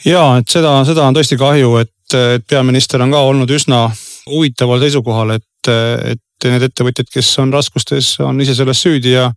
ja 0.05 0.25
et 0.38 0.49
seda, 0.49 0.85
seda 0.85 1.05
on 1.07 1.14
tõesti 1.14 1.37
kahju, 1.38 1.76
et, 1.76 2.14
et 2.37 2.47
peaminister 2.49 3.02
on 3.02 3.11
ka 3.11 3.21
olnud 3.21 3.50
üsna 3.50 3.91
huvitaval 4.26 4.81
seisukohal, 4.81 5.37
et, 5.37 5.69
et 5.69 6.23
need 6.50 6.64
ettevõtjad, 6.66 7.11
kes 7.12 7.28
on 7.42 7.52
raskustes, 7.54 8.16
on 8.25 8.40
ise 8.42 8.56
selles 8.58 8.80
süüdi 8.82 9.14
ja, 9.14 9.28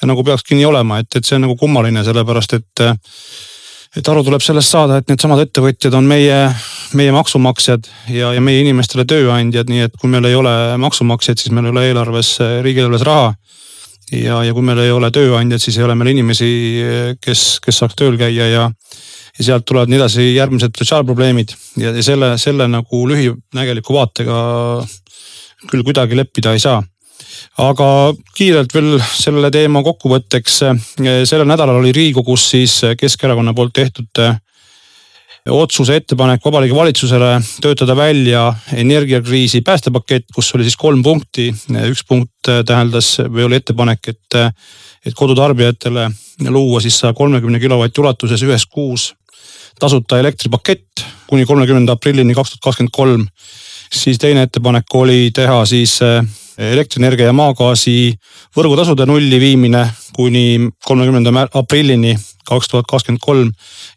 ja 0.00 0.08
nagu 0.10 0.24
peakski 0.26 0.58
nii 0.58 0.66
olema, 0.68 0.98
et, 1.02 1.10
et 1.14 1.28
see 1.28 1.38
on 1.38 1.46
nagu 1.46 1.56
kummaline, 1.60 2.02
sellepärast 2.06 2.58
et 2.58 2.88
et 3.96 4.08
aru 4.10 4.20
tuleb 4.26 4.42
sellest 4.44 4.74
saada, 4.74 4.98
et 4.98 5.08
needsamad 5.08 5.40
ettevõtjad 5.46 5.94
on 5.96 6.06
meie, 6.06 6.36
meie 6.98 7.12
maksumaksjad 7.14 7.86
ja, 8.12 8.34
ja 8.36 8.42
meie 8.44 8.60
inimestele 8.60 9.06
tööandjad, 9.08 9.70
nii 9.70 9.86
et 9.86 9.96
kui 9.98 10.10
meil 10.12 10.28
ei 10.28 10.36
ole 10.36 10.52
maksumaksjaid, 10.82 11.40
siis 11.40 11.54
meil 11.56 11.70
ei 11.70 11.72
ole 11.72 11.86
eelarves, 11.88 12.34
riigieelarves 12.66 13.06
raha. 13.08 13.32
ja, 14.12 14.42
ja 14.44 14.52
kui 14.56 14.64
meil 14.64 14.82
ei 14.84 14.92
ole 14.92 15.10
tööandjad, 15.10 15.62
siis 15.62 15.78
ei 15.80 15.86
ole 15.88 15.96
meil 15.98 16.12
inimesi, 16.12 16.50
kes, 17.24 17.46
kes 17.64 17.80
saaks 17.80 17.96
tööl 17.96 18.20
käia 18.20 18.52
ja 18.52 18.68
ja 19.38 19.44
sealt 19.44 19.66
tulevad 19.68 19.90
nii 19.90 19.98
edasi 20.00 20.24
järgmised 20.34 20.74
sotsiaalprobleemid 20.74 21.52
ja, 21.78 21.92
ja 21.94 22.02
selle, 22.02 22.32
selle 22.42 22.66
nagu 22.70 23.04
lühinägeliku 23.06 23.94
vaatega 23.94 24.38
küll 25.66 25.82
kuidagi 25.82 26.16
leppida 26.16 26.52
ei 26.54 26.62
saa 26.62 26.82
aga 27.62 27.86
kiirelt 28.36 28.74
veel 28.74 28.98
selle 29.10 29.50
teema 29.54 29.82
kokkuvõtteks. 29.86 30.58
sellel 31.28 31.48
nädalal 31.48 31.80
oli 31.80 31.92
Riigikogus 31.92 32.50
siis 32.54 32.80
Keskerakonna 32.98 33.54
poolt 33.54 33.74
tehtud 33.74 34.22
eh, 34.22 34.36
otsuse 35.48 35.96
ettepanek 35.96 36.44
Vabariigi 36.44 36.76
Valitsusele 36.76 37.30
töötada 37.62 37.96
välja 37.96 38.52
energiakriisi 38.72 39.62
päästepakett, 39.64 40.28
kus 40.34 40.54
oli 40.54 40.66
siis 40.66 40.76
kolm 40.76 41.02
punkti. 41.02 41.48
üks 41.88 42.04
punkt 42.08 42.50
tähendas 42.66 43.16
või 43.26 43.46
oli 43.48 43.56
ettepanek, 43.56 44.08
et, 44.08 44.40
et 45.06 45.14
kodutarbijatele 45.14 46.10
luua 46.48 46.80
siis 46.80 46.98
saja 46.98 47.14
kolmekümne 47.14 47.60
kilovati 47.60 48.00
ulatuses 48.00 48.42
ühes 48.42 48.66
kuus 48.66 49.14
tasuta 49.78 50.18
elektripakett 50.18 51.04
kuni 51.26 51.46
kolmekümnenda 51.46 51.94
aprillini 51.94 52.34
kaks 52.34 52.50
tuhat 52.50 52.64
kakskümmend 52.64 52.94
kolm 52.94 53.26
siis 53.92 54.18
teine 54.18 54.42
ettepanek 54.42 54.94
oli 54.94 55.30
teha 55.34 55.64
siis 55.66 55.98
eh, 56.02 56.22
elektrienergia 56.58 57.30
ja 57.30 57.36
maagaasi 57.36 58.14
võrgutasude 58.56 59.06
nulli 59.06 59.40
viimine 59.40 59.84
kuni 60.16 60.70
kolmekümnenda 60.84 61.46
aprillini 61.54 62.16
kaks 62.48 62.68
tuhat 62.68 62.86
kakskümmend 62.88 63.22
kolm. 63.22 63.50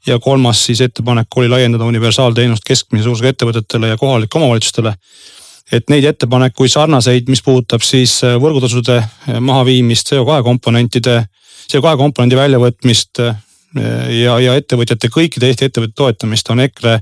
ja 0.08 0.20
kolmas 0.20 0.66
siis 0.66 0.82
ettepanek 0.82 1.38
oli 1.38 1.50
laiendada 1.50 1.86
universaalteenust 1.86 2.64
keskmise 2.68 3.04
suurusega 3.04 3.30
ettevõtetele 3.30 3.94
ja 3.94 3.98
kohalikele 3.98 4.44
omavalitsustele. 4.44 4.94
et 5.72 5.90
neid 5.90 6.04
ettepanekuid 6.04 6.72
sarnaseid, 6.72 7.30
mis 7.30 7.42
puudutab 7.42 7.82
siis 7.82 8.24
eh, 8.24 8.36
võrgutasude 8.36 8.98
eh, 8.98 9.40
mahaviimist, 9.40 10.12
CO2 10.12 10.44
komponentide, 10.44 11.24
CO2 11.72 11.98
komponendi 11.98 12.36
väljavõtmist 12.36 13.24
ja, 13.76 14.38
ja 14.44 14.56
ettevõtjate, 14.60 15.10
kõikide 15.14 15.52
Eesti 15.52 15.70
ettevõtete 15.70 15.98
toetamist 15.98 16.50
on 16.52 16.60
EKRE 16.66 16.98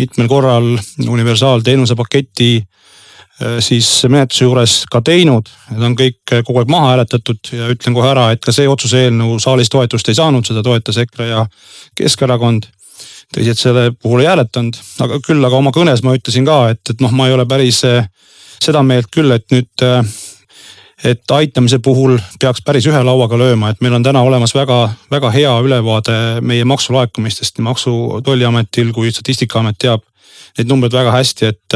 mitmel 0.00 0.28
korral 0.30 0.70
universaalteenuse 1.04 1.96
paketi 1.98 2.52
äh, 2.60 3.58
siis 3.64 3.88
menetluse 4.08 4.46
juures 4.46 4.76
ka 4.90 5.02
teinud. 5.04 5.50
Need 5.72 5.88
on 5.90 5.98
kõik 5.98 6.36
kogu 6.46 6.62
aeg 6.62 6.72
maha 6.72 6.94
hääletatud 6.94 7.52
ja 7.52 7.68
ütlen 7.72 7.96
kohe 7.96 8.08
ära, 8.10 8.30
et 8.32 8.44
ka 8.44 8.54
see 8.54 8.68
otsuse 8.70 9.04
eelnõu 9.06 9.36
saalis 9.42 9.72
toetust 9.72 10.08
ei 10.08 10.18
saanud, 10.18 10.46
seda 10.46 10.64
toetas 10.64 11.00
EKRE 11.04 11.28
ja 11.32 11.44
Keskerakond. 11.98 12.70
teised 13.34 13.58
selle 13.58 13.90
puhul 13.90 14.20
ei 14.22 14.28
hääletanud, 14.28 14.76
aga 15.02 15.18
küll 15.24 15.44
aga 15.44 15.56
oma 15.58 15.72
kõnes 15.74 16.04
ma 16.06 16.12
ütlesin 16.14 16.44
ka, 16.46 16.68
et, 16.70 16.80
et 16.90 17.00
noh, 17.02 17.10
ma 17.10 17.26
ei 17.26 17.34
ole 17.34 17.46
päris 17.50 17.80
äh, 17.88 18.06
seda 18.62 18.82
meelt 18.82 19.10
küll, 19.12 19.32
et 19.34 19.44
nüüd 19.50 19.82
äh, 19.82 20.00
et 21.04 21.30
aitamise 21.30 21.78
puhul 21.82 22.18
peaks 22.40 22.62
päris 22.64 22.86
ühe 22.86 23.02
lauaga 23.02 23.38
lööma, 23.38 23.70
et 23.70 23.80
meil 23.82 23.96
on 23.96 24.04
täna 24.06 24.22
olemas 24.22 24.54
väga-väga 24.54 25.30
hea 25.34 25.54
ülevaade 25.66 26.18
meie 26.40 26.64
maksulaekumistest 26.64 27.58
nii 27.58 27.66
Maksu- 27.66 28.20
Tolliametil 28.24 28.92
kui 28.94 29.12
Statistikaamet 29.12 29.78
teab 29.78 30.04
neid 30.58 30.70
numbreid 30.70 30.94
väga 30.94 31.14
hästi, 31.16 31.50
et, 31.50 31.74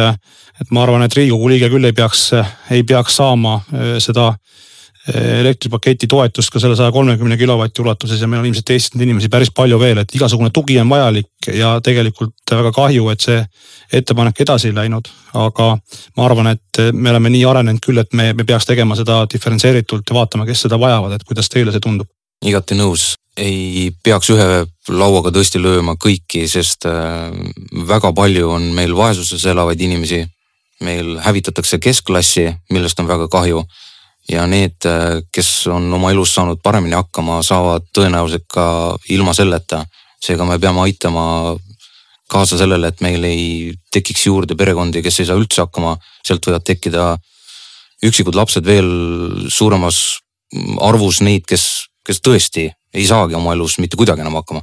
et 0.61 0.71
ma 0.71 0.85
arvan, 0.85 1.03
et 1.03 1.15
riigikogu 1.15 1.51
liige 1.51 1.71
küll 1.73 1.89
ei 1.89 1.97
peaks, 1.97 2.31
ei 2.71 2.85
peaks 2.87 3.19
saama 3.19 3.59
äh, 3.73 3.97
seda 4.03 4.33
elektripaketi 5.15 6.07
toetust 6.07 6.51
ka 6.53 6.61
selle 6.61 6.77
saja 6.77 6.93
kolmekümne 6.93 7.37
kilovati 7.37 7.83
ulatuses 7.83 8.21
ja 8.21 8.29
meil 8.29 8.43
on 8.43 8.49
ilmselt 8.51 8.71
Eestis 8.75 8.95
neid 8.95 9.07
inimesi 9.07 9.31
päris 9.33 9.51
palju 9.55 9.79
veel, 9.81 10.03
et 10.03 10.15
igasugune 10.15 10.51
tugi 10.55 10.79
on 10.81 10.91
vajalik 10.91 11.49
ja 11.55 11.79
tegelikult 11.85 12.53
väga 12.53 12.73
kahju, 12.77 13.09
et 13.13 13.25
see 13.25 13.39
ettepanek 14.01 14.43
edasi 14.45 14.69
ei 14.69 14.77
läinud. 14.77 15.09
aga 15.35 15.69
ma 16.17 16.25
arvan, 16.25 16.53
et 16.53 16.83
me 16.93 17.11
oleme 17.11 17.31
nii 17.31 17.45
arenenud 17.45 17.85
küll, 17.85 18.01
et 18.01 18.13
me, 18.13 18.33
me 18.33 18.45
peaks 18.45 18.67
tegema 18.67 18.97
seda 18.97 19.23
diferentseeritult 19.33 20.09
ja 20.09 20.17
vaatama, 20.17 20.47
kes 20.49 20.67
seda 20.67 20.81
vajavad, 20.81 21.15
et 21.17 21.25
kuidas 21.25 21.49
teile 21.49 21.73
see 21.73 21.85
tundub? 21.85 22.09
igati 22.45 22.77
nõus, 22.79 23.15
ei 23.37 23.91
peaks 24.05 24.31
ühe 24.35 24.65
lauaga 24.89 25.33
tõesti 25.35 25.61
lööma 25.63 25.97
kõiki, 26.01 26.45
sest 26.49 26.87
äh, 26.87 27.31
väga 27.89 28.13
palju 28.13 28.51
on 28.57 28.73
meil 28.77 28.97
vaesuses 28.97 29.45
elavaid 29.47 29.81
inimesi. 29.81 30.27
meil 30.81 31.17
hävitatakse 31.19 31.79
keskklassi, 31.83 32.53
millest 32.71 33.01
on 33.01 33.09
väga 33.09 33.27
kahju 33.29 33.65
ja 34.29 34.45
need, 34.47 34.85
kes 35.33 35.51
on 35.73 35.89
oma 35.95 36.11
elus 36.13 36.35
saanud 36.37 36.61
paremini 36.63 36.97
hakkama, 36.99 37.41
saavad 37.43 37.89
tõenäoliselt 37.97 38.47
ka 38.53 38.67
ilma 39.15 39.35
selleta. 39.35 39.85
seega 40.19 40.45
me 40.45 40.59
peame 40.59 40.81
aitama 40.83 41.57
kaasa 42.29 42.59
sellele, 42.59 42.89
et 42.89 43.01
meil 43.01 43.25
ei 43.25 43.75
tekiks 43.95 44.27
juurde 44.27 44.57
perekondi, 44.59 45.03
kes 45.03 45.21
ei 45.21 45.29
saa 45.29 45.39
üldse 45.39 45.63
hakkama, 45.63 45.97
sealt 46.27 46.47
võivad 46.47 46.65
tekkida 46.67 47.17
üksikud 48.05 48.35
lapsed 48.35 48.67
veel 48.67 48.91
suuremas 49.49 50.19
arvus 50.83 51.23
neid, 51.23 51.47
kes, 51.49 51.89
kes 52.05 52.21
tõesti 52.21 52.69
ei 52.95 53.07
saagi 53.07 53.37
oma 53.39 53.55
elus 53.55 53.79
mitte 53.79 53.97
kuidagi 53.97 54.25
enam 54.25 54.41
hakkama 54.41 54.63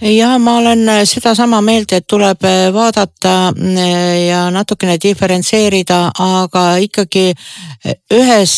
ja 0.00 0.38
ma 0.38 0.56
olen 0.56 0.88
äh, 0.88 1.02
sedasama 1.04 1.60
meelt, 1.60 1.92
et 1.92 2.06
tuleb 2.08 2.44
äh, 2.44 2.72
vaadata 2.72 3.52
äh, 3.52 4.26
ja 4.26 4.46
natukene 4.50 4.96
diferentseerida, 5.02 6.00
aga 6.18 6.64
ikkagi 6.80 7.34
ühes 8.14 8.54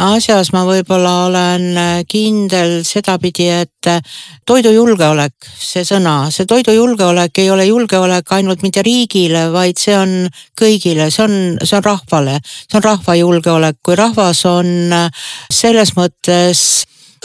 asjas 0.00 0.52
ma 0.52 0.64
võib-olla 0.68 1.12
olen 1.28 1.66
kindel 2.08 2.80
sedapidi, 2.84 3.48
et 3.62 3.88
toidujulgeolek, 4.48 5.34
see 5.60 5.84
sõna, 5.88 6.30
see 6.32 6.48
toidujulgeolek 6.48 7.40
ei 7.40 7.50
ole 7.52 7.66
julgeolek 7.68 8.32
ainult 8.36 8.64
mitte 8.66 8.84
riigile, 8.84 9.48
vaid 9.52 9.80
see 9.80 9.96
on 9.96 10.14
kõigile, 10.58 11.10
see 11.12 11.24
on, 11.24 11.36
see 11.62 11.78
on 11.78 11.86
rahvale, 11.86 12.38
see 12.44 12.80
on 12.80 12.86
rahva 12.88 13.16
julgeolek, 13.20 13.80
kui 13.84 13.96
rahvas 14.00 14.44
on 14.48 14.92
selles 15.48 15.94
mõttes 15.96 16.66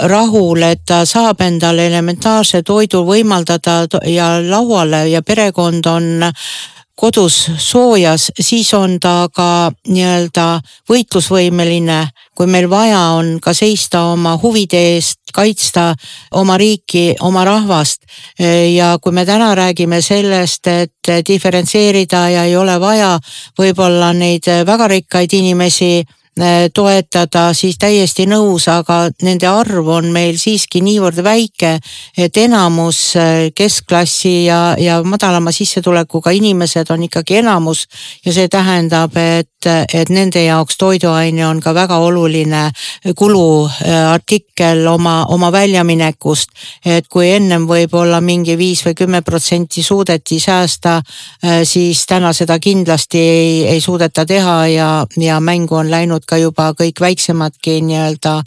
rahul, 0.01 0.61
et 0.63 0.81
ta 0.85 1.05
saab 1.05 1.41
endale 1.41 1.87
elementaarse 1.87 2.63
toidu 2.63 3.05
võimaldada 3.07 3.85
ja 4.11 4.35
lauale 4.43 5.07
ja 5.09 5.21
perekond 5.21 5.85
on 5.87 6.31
kodus 6.95 7.51
soojas, 7.57 8.31
siis 8.39 8.73
on 8.73 8.99
ta 8.99 9.27
ka 9.35 9.71
nii-öelda 9.87 10.45
võitlusvõimeline, 10.89 11.99
kui 12.35 12.47
meil 12.47 12.69
vaja 12.71 13.01
on 13.17 13.35
ka 13.43 13.53
seista 13.53 14.05
oma 14.13 14.37
huvide 14.41 14.79
eest, 14.95 15.19
kaitsta 15.35 15.89
oma 16.39 16.57
riiki, 16.57 17.15
oma 17.19 17.43
rahvast. 17.45 18.01
ja 18.73 18.97
kui 19.01 19.11
me 19.11 19.25
täna 19.25 19.55
räägime 19.55 20.01
sellest, 20.01 20.67
et 20.67 21.27
diferentseerida 21.27 22.29
ja 22.29 22.43
ei 22.43 22.55
ole 22.55 22.79
vaja 22.79 23.19
võib-olla 23.59 24.13
neid 24.13 24.47
väga 24.65 24.87
rikkaid 24.87 25.33
inimesi 25.33 26.05
toetada, 26.73 27.53
siis 27.55 27.77
täiesti 27.79 28.25
nõus, 28.27 28.67
aga 28.67 29.05
nende 29.23 29.47
arv 29.47 29.87
on 29.87 30.09
meil 30.11 30.35
siiski 30.39 30.81
niivõrd 30.83 31.21
väike, 31.23 31.77
et 32.17 32.37
enamus 32.37 32.99
äh, 33.15 33.51
keskklassi 33.55 34.45
ja, 34.45 34.75
ja 34.79 34.99
madalama 35.03 35.53
sissetulekuga 35.55 36.33
inimesed 36.35 36.91
on 36.91 37.05
ikkagi 37.07 37.39
enamus 37.39 37.85
ja 38.25 38.33
see 38.35 38.49
tähendab, 38.51 39.15
et, 39.15 39.67
et 39.93 40.11
nende 40.11 40.43
jaoks 40.43 40.77
toiduaine 40.77 41.45
on 41.47 41.61
ka 41.63 41.73
väga 41.73 41.97
oluline 42.03 42.65
kuluartikkel 43.15 44.83
oma, 44.87 45.15
oma 45.31 45.51
väljaminekust. 45.51 46.51
et 46.85 47.07
kui 47.07 47.29
ennem 47.31 47.63
võib-olla 47.67 48.19
mingi 48.21 48.57
viis 48.57 48.83
või 48.85 48.93
kümme 48.95 49.21
protsenti 49.21 49.83
suudeti 49.83 50.39
säästa, 50.39 50.97
äh, 50.99 51.63
siis 51.63 52.05
täna 52.05 52.33
seda 52.33 52.59
kindlasti 52.59 53.19
ei, 53.19 53.65
ei 53.67 53.81
suudeta 53.81 54.25
teha 54.25 54.67
ja, 54.67 54.89
ja 55.17 55.39
mängu 55.39 55.75
on 55.79 55.91
läinud 55.91 56.24
ka 56.27 56.37
juba 56.41 56.71
kõik 56.77 57.01
väiksemadki 57.01 57.79
nii-öelda 57.85 58.41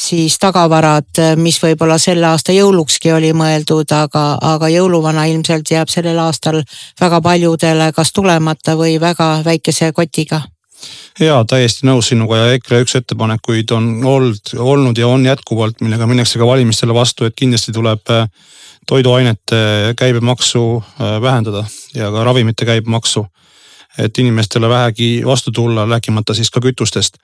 siis 0.00 0.38
tagavarad, 0.42 1.20
mis 1.38 1.60
võib-olla 1.62 1.98
selle 2.02 2.26
aasta 2.26 2.52
jõulukski 2.52 3.12
oli 3.14 3.30
mõeldud, 3.36 3.92
aga, 3.94 4.24
aga 4.42 4.70
jõuluvana 4.72 5.26
ilmselt 5.30 5.70
jääb 5.70 5.92
sellel 5.92 6.18
aastal 6.18 6.62
väga 7.00 7.20
paljudele 7.22 7.92
kas 7.94 8.12
tulemata 8.12 8.76
või 8.76 8.98
väga 9.00 9.38
väikese 9.44 9.92
kotiga. 9.92 10.42
Ja 11.20 11.44
täiesti 11.46 11.86
nõus 11.86 12.10
sinuga 12.10 12.40
ja 12.40 12.56
EKRE 12.56 12.82
üks 12.84 12.96
ettepanekuid 12.98 13.70
on 13.76 13.86
olnud, 14.04 14.50
olnud 14.58 14.98
ja 14.98 15.08
on 15.08 15.24
jätkuvalt, 15.26 15.78
millega 15.80 16.08
minnakse 16.10 16.40
ka 16.40 16.48
valimistele 16.48 16.94
vastu, 16.94 17.28
et 17.28 17.36
kindlasti 17.38 17.72
tuleb 17.72 18.10
äh, 18.10 18.26
toiduainete 18.90 19.94
käibemaksu 19.96 20.64
äh, 20.82 21.14
vähendada 21.22 21.64
ja 21.94 22.10
ka 22.10 22.24
ravimite 22.26 22.66
käibemaksu 22.66 23.26
et 23.98 24.18
inimestele 24.18 24.68
vähegi 24.68 25.22
vastu 25.26 25.52
tulla, 25.52 25.86
rääkimata 25.86 26.34
siis 26.34 26.50
ka 26.50 26.60
kütustest. 26.60 27.16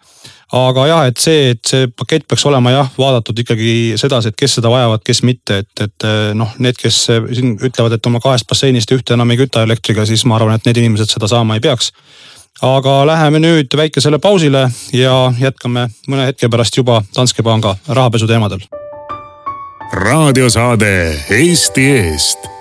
aga 0.53 0.87
jah, 0.87 1.07
et 1.07 1.17
see, 1.17 1.51
et 1.51 1.61
see 1.67 1.89
pakett 1.97 2.27
peaks 2.29 2.45
olema 2.47 2.71
jah, 2.71 2.89
vaadatud 2.99 3.39
ikkagi 3.39 3.95
sedasi, 3.97 4.29
et 4.29 4.39
kes 4.39 4.59
seda 4.59 4.71
vajavad, 4.71 5.03
kes 5.07 5.23
mitte, 5.23 5.59
et, 5.59 5.85
et 5.85 6.07
noh, 6.35 6.51
need, 6.59 6.79
kes 6.79 6.99
siin 7.07 7.55
ütlevad, 7.55 7.95
et 7.95 8.07
oma 8.07 8.21
kahest 8.23 8.49
basseinist 8.51 8.91
ühte 8.95 9.15
enam 9.15 9.31
ei 9.31 9.39
küta 9.39 9.63
elektriga, 9.67 10.07
siis 10.07 10.25
ma 10.27 10.39
arvan, 10.39 10.59
et 10.59 10.67
need 10.67 10.83
inimesed 10.83 11.11
seda 11.11 11.31
saama 11.31 11.59
ei 11.59 11.65
peaks. 11.65 11.93
aga 12.63 13.07
läheme 13.07 13.39
nüüd 13.39 13.77
väikesele 13.77 14.19
pausile 14.19 14.69
ja 14.93 15.33
jätkame 15.39 15.89
mõne 16.09 16.27
hetke 16.27 16.49
pärast 16.49 16.77
juba 16.77 17.03
Danske 17.17 17.43
Panga 17.43 17.77
rahapesu 17.89 18.27
teemadel. 18.27 18.61
raadiosaade 19.93 20.95
Eesti 21.31 21.91
Eest 21.91 22.60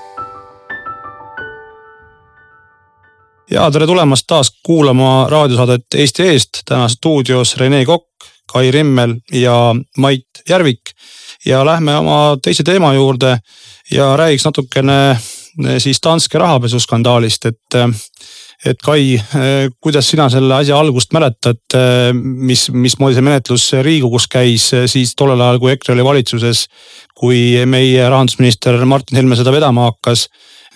ja 3.52 3.70
tere 3.72 3.88
tulemast 3.88 4.28
taas 4.28 4.52
kuulama 4.66 5.28
raadiosaadet 5.30 5.96
Eesti 5.96 6.24
Eest. 6.24 6.62
täna 6.66 6.88
stuudios 6.88 7.58
Rene 7.58 7.86
Kokk, 7.86 8.30
Kai 8.54 8.72
Rimmel 8.72 9.16
ja 9.34 9.76
Mait 9.98 10.44
Järvik. 10.50 10.82
ja 11.46 11.66
lähme 11.66 11.96
oma 11.98 12.38
teise 12.44 12.64
teema 12.64 12.94
juurde 12.94 13.38
ja 13.92 14.18
räägiks 14.18 14.46
natukene 14.46 15.12
eh, 15.12 15.78
siis 15.78 16.00
Danske 16.04 16.38
rahapesuskandaalist, 16.38 17.46
et 17.46 17.76
eh, 17.76 17.88
et 18.66 18.78
Kai, 18.84 19.16
eh, 19.16 19.70
kuidas 19.82 20.10
sina 20.10 20.30
selle 20.30 20.54
asja 20.56 20.80
algust 20.80 21.14
mäletad, 21.16 21.62
mis, 22.14 22.68
mismoodi 22.70 23.16
see 23.16 23.24
menetlus 23.24 23.70
Riigikogus 23.74 24.28
käis 24.28 24.68
siis 24.86 25.16
tollel 25.16 25.42
ajal, 25.42 25.60
kui 25.60 25.72
EKRE 25.72 25.96
oli 25.96 26.04
valitsuses, 26.04 26.66
kui 27.16 27.66
meie 27.66 28.10
rahandusminister 28.10 28.84
Martin 28.86 29.18
Helme 29.18 29.40
seda 29.40 29.56
vedama 29.56 29.88
hakkas 29.88 30.28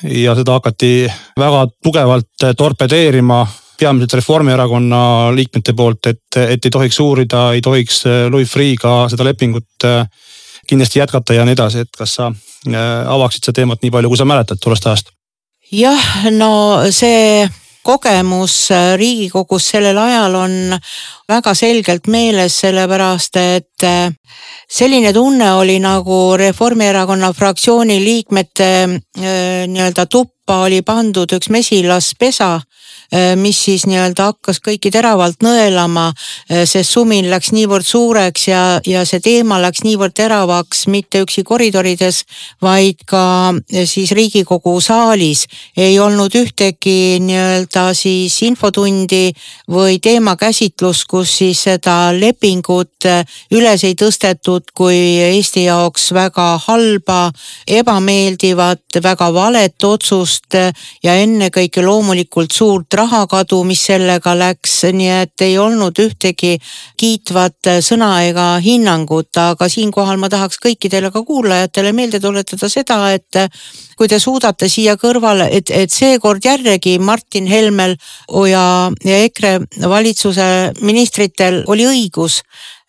ja 0.04 0.36
seda 0.36 0.58
hakati 0.60 1.08
väga 1.40 1.68
tugevalt 1.84 2.48
torpedeerima 2.58 3.46
peamiselt 3.80 4.14
Reformierakonna 4.20 5.32
liikmete 5.36 5.74
poolt, 5.74 6.12
et, 6.12 6.38
et 6.38 6.66
ei 6.66 6.72
tohiks 6.72 7.00
uurida, 7.04 7.50
ei 7.54 7.62
tohiks 7.62 8.04
äh, 8.08 8.26
Louis 8.32 8.50
Freeh'ga 8.50 9.10
seda 9.12 9.26
lepingut 9.28 9.88
äh, 9.88 10.06
kindlasti 10.68 11.02
jätkata 11.02 11.36
ja 11.36 11.46
nii 11.46 11.58
edasi, 11.58 11.84
et 11.84 11.98
kas 11.98 12.16
sa 12.20 12.30
avaksid 12.72 13.44
seda 13.44 13.58
teemat 13.60 13.82
nii 13.84 13.92
palju, 13.92 14.12
kui 14.14 14.20
sa 14.20 14.28
mäletad 14.30 14.62
tollest 14.64 14.88
ajast? 14.88 15.12
jah, 15.74 16.30
no 16.32 16.54
see 16.94 17.44
kogemus 17.84 18.70
Riigikogus 18.98 19.70
sellel 19.74 19.98
ajal 19.98 20.36
on 20.40 20.54
väga 21.30 21.54
selgelt 21.56 22.08
meeles, 22.08 22.56
sellepärast 22.64 23.40
et 23.42 23.88
selline 24.70 25.14
tunne 25.14 25.52
oli 25.60 25.80
nagu 25.84 26.38
Reformierakonna 26.40 27.34
fraktsiooni 27.34 28.00
liikmete 28.04 28.70
nii-öelda 28.88 30.06
tuppa 30.06 30.64
oli 30.66 30.82
pandud 30.82 31.32
üks 31.36 31.50
mesilaspesa. 31.54 32.54
Äh, 32.56 32.73
mis 33.36 33.58
siis 33.66 33.86
nii-öelda 33.86 34.32
hakkas 34.32 34.58
kõiki 34.64 34.90
teravalt 34.94 35.44
nõelama, 35.46 36.08
äh, 36.50 36.64
sest 36.70 36.96
sumin 36.96 37.28
läks 37.30 37.52
niivõrd 37.54 37.86
suureks 37.86 38.48
ja, 38.48 38.62
ja 38.88 39.04
see 39.06 39.22
teema 39.24 39.60
läks 39.62 39.84
niivõrd 39.86 40.16
teravaks 40.18 40.88
mitte 40.90 41.22
üksi 41.24 41.44
koridorides, 41.46 42.24
vaid 42.62 43.04
ka 43.10 43.24
äh, 43.54 43.86
siis 43.90 44.12
Riigikogu 44.18 44.80
saalis. 44.82 45.46
ei 45.78 46.00
olnud 46.00 46.34
ühtegi 46.36 47.20
nii-öelda 47.22 47.94
siis 47.94 48.40
infotundi 48.42 49.34
või 49.70 50.00
teemakäsitlust, 50.02 51.06
kus 51.10 51.38
siis 51.38 51.64
seda 51.68 52.14
lepingut 52.18 53.08
üles 53.52 53.84
ei 53.84 53.96
tõstetud 54.00 54.72
kui 54.74 54.98
Eesti 55.24 55.66
jaoks 55.66 56.12
väga 56.14 56.58
halba, 56.66 57.32
ebameeldivat, 57.68 59.00
väga 59.04 59.30
valet 59.34 59.84
otsust 59.84 60.56
ja 61.04 61.16
ennekõike 61.20 61.84
loomulikult 61.84 62.52
suurt 62.52 62.94
rahakadu, 63.04 63.62
mis 63.68 63.84
sellega 63.90 64.34
läks, 64.38 64.80
nii 64.96 65.12
et 65.14 65.44
ei 65.46 65.58
olnud 65.62 66.00
ühtegi 66.02 66.56
kiitvat 67.00 67.72
sõna 67.86 68.10
ega 68.28 68.48
hinnangut, 68.64 69.32
aga 69.38 69.70
siinkohal 69.70 70.20
ma 70.22 70.32
tahaks 70.34 70.60
kõikidele 70.64 71.12
ka 71.14 71.24
kuulajatele 71.28 71.94
meelde 71.96 72.22
tuletada 72.24 72.70
seda, 72.72 73.00
et 73.14 73.44
kui 73.98 74.10
te 74.10 74.20
suudate 74.20 74.70
siia 74.72 74.96
kõrvale, 75.00 75.50
et, 75.52 75.70
et 75.70 75.92
seekord 75.92 76.44
jällegi 76.46 76.98
Martin 77.00 77.48
Helmel 77.48 77.98
ja, 78.50 78.66
ja 79.04 79.20
EKRE 79.28 79.58
valitsuse 79.90 80.48
ministritel 80.82 81.64
oli 81.68 81.88
õigus 81.90 82.42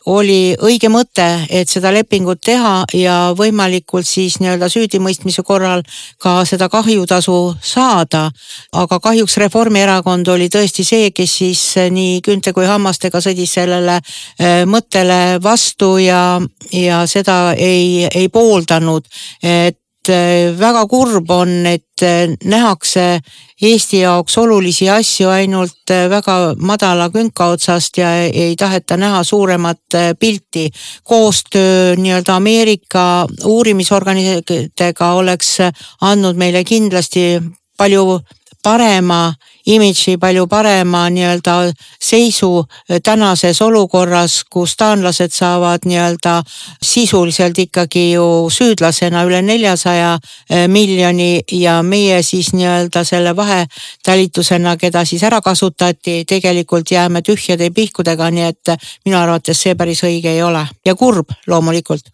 oli 0.06 0.54
õige 0.60 0.90
mõte, 0.92 1.26
et 1.48 1.68
seda 1.68 1.92
lepingut 1.94 2.40
teha 2.44 2.84
ja 2.96 3.16
võimalikult 3.36 4.06
siis 4.08 4.36
nii-öelda 4.40 4.68
süüdimõistmise 4.72 5.42
korral 5.42 5.84
ka 6.20 6.42
seda 6.44 6.68
kahjutasu 6.68 7.54
saada. 7.62 8.30
aga 8.72 9.00
kahjuks 9.00 9.36
Reformierakond 9.36 10.28
oli 10.28 10.48
tõesti 10.48 10.84
see, 10.84 11.10
kes 11.10 11.36
siis 11.38 11.62
nii 11.90 12.20
küünte 12.20 12.52
kui 12.52 12.66
hammastega 12.66 13.20
sõdis 13.20 13.54
sellele 13.54 14.00
eh, 14.38 14.64
mõttele 14.66 15.38
vastu 15.42 15.96
ja, 15.98 16.40
ja 16.72 17.06
seda 17.06 17.54
ei, 17.56 18.08
ei 18.14 18.28
pooldanud. 18.28 19.04
et 19.42 19.78
väga 20.08 20.86
kurb 20.90 21.30
on, 21.30 21.66
et 21.66 22.02
eh, 22.02 22.28
nähakse 22.44 23.20
Eesti 23.64 24.00
jaoks 24.02 24.38
olulisi 24.38 24.88
asju 24.90 25.28
ainult 25.30 25.90
eh, 25.90 26.08
väga 26.10 26.54
madala 26.58 27.08
künka 27.10 27.46
otsast 27.54 27.98
ja 27.98 28.10
ei 28.24 28.56
taheta 28.56 28.96
näha 28.96 29.22
suuremat 29.24 29.98
pilti. 30.18 30.70
koostöö 31.04 31.96
nii-öelda 31.96 32.36
Ameerika 32.36 33.26
uurimisorganitega 33.44 35.12
oleks 35.12 35.58
andnud 36.00 36.36
meile 36.36 36.64
kindlasti 36.64 37.40
palju 37.76 38.20
parema 38.62 39.34
imidži, 39.66 40.16
palju 40.20 40.46
parema 40.46 41.08
nii-öelda 41.10 41.54
seisu 42.02 42.64
tänases 43.04 43.60
olukorras, 43.62 44.42
kus 44.50 44.76
taanlased 44.76 45.32
saavad 45.32 45.86
nii-öelda 45.88 46.42
sisuliselt 46.82 47.58
ikkagi 47.58 48.10
ju 48.12 48.26
süüdlasena 48.50 49.24
üle 49.28 49.42
neljasaja 49.42 50.18
eh, 50.50 50.66
miljoni 50.68 51.42
ja 51.52 51.80
meie 51.82 52.22
siis 52.22 52.52
nii-öelda 52.52 53.04
selle 53.04 53.36
vahetalitusena, 53.36 54.76
keda 54.76 55.04
siis 55.04 55.22
ära 55.22 55.40
kasutati, 55.40 56.24
tegelikult 56.28 56.90
jääme 56.90 57.22
tühjade 57.22 57.70
pihkudega, 57.70 58.30
nii 58.30 58.50
et 58.50 58.74
minu 59.06 59.18
arvates 59.18 59.62
see 59.62 59.74
päris 59.74 60.04
õige 60.04 60.36
ei 60.36 60.42
ole 60.42 60.66
ja 60.84 60.94
kurb 60.94 61.32
loomulikult. 61.46 62.12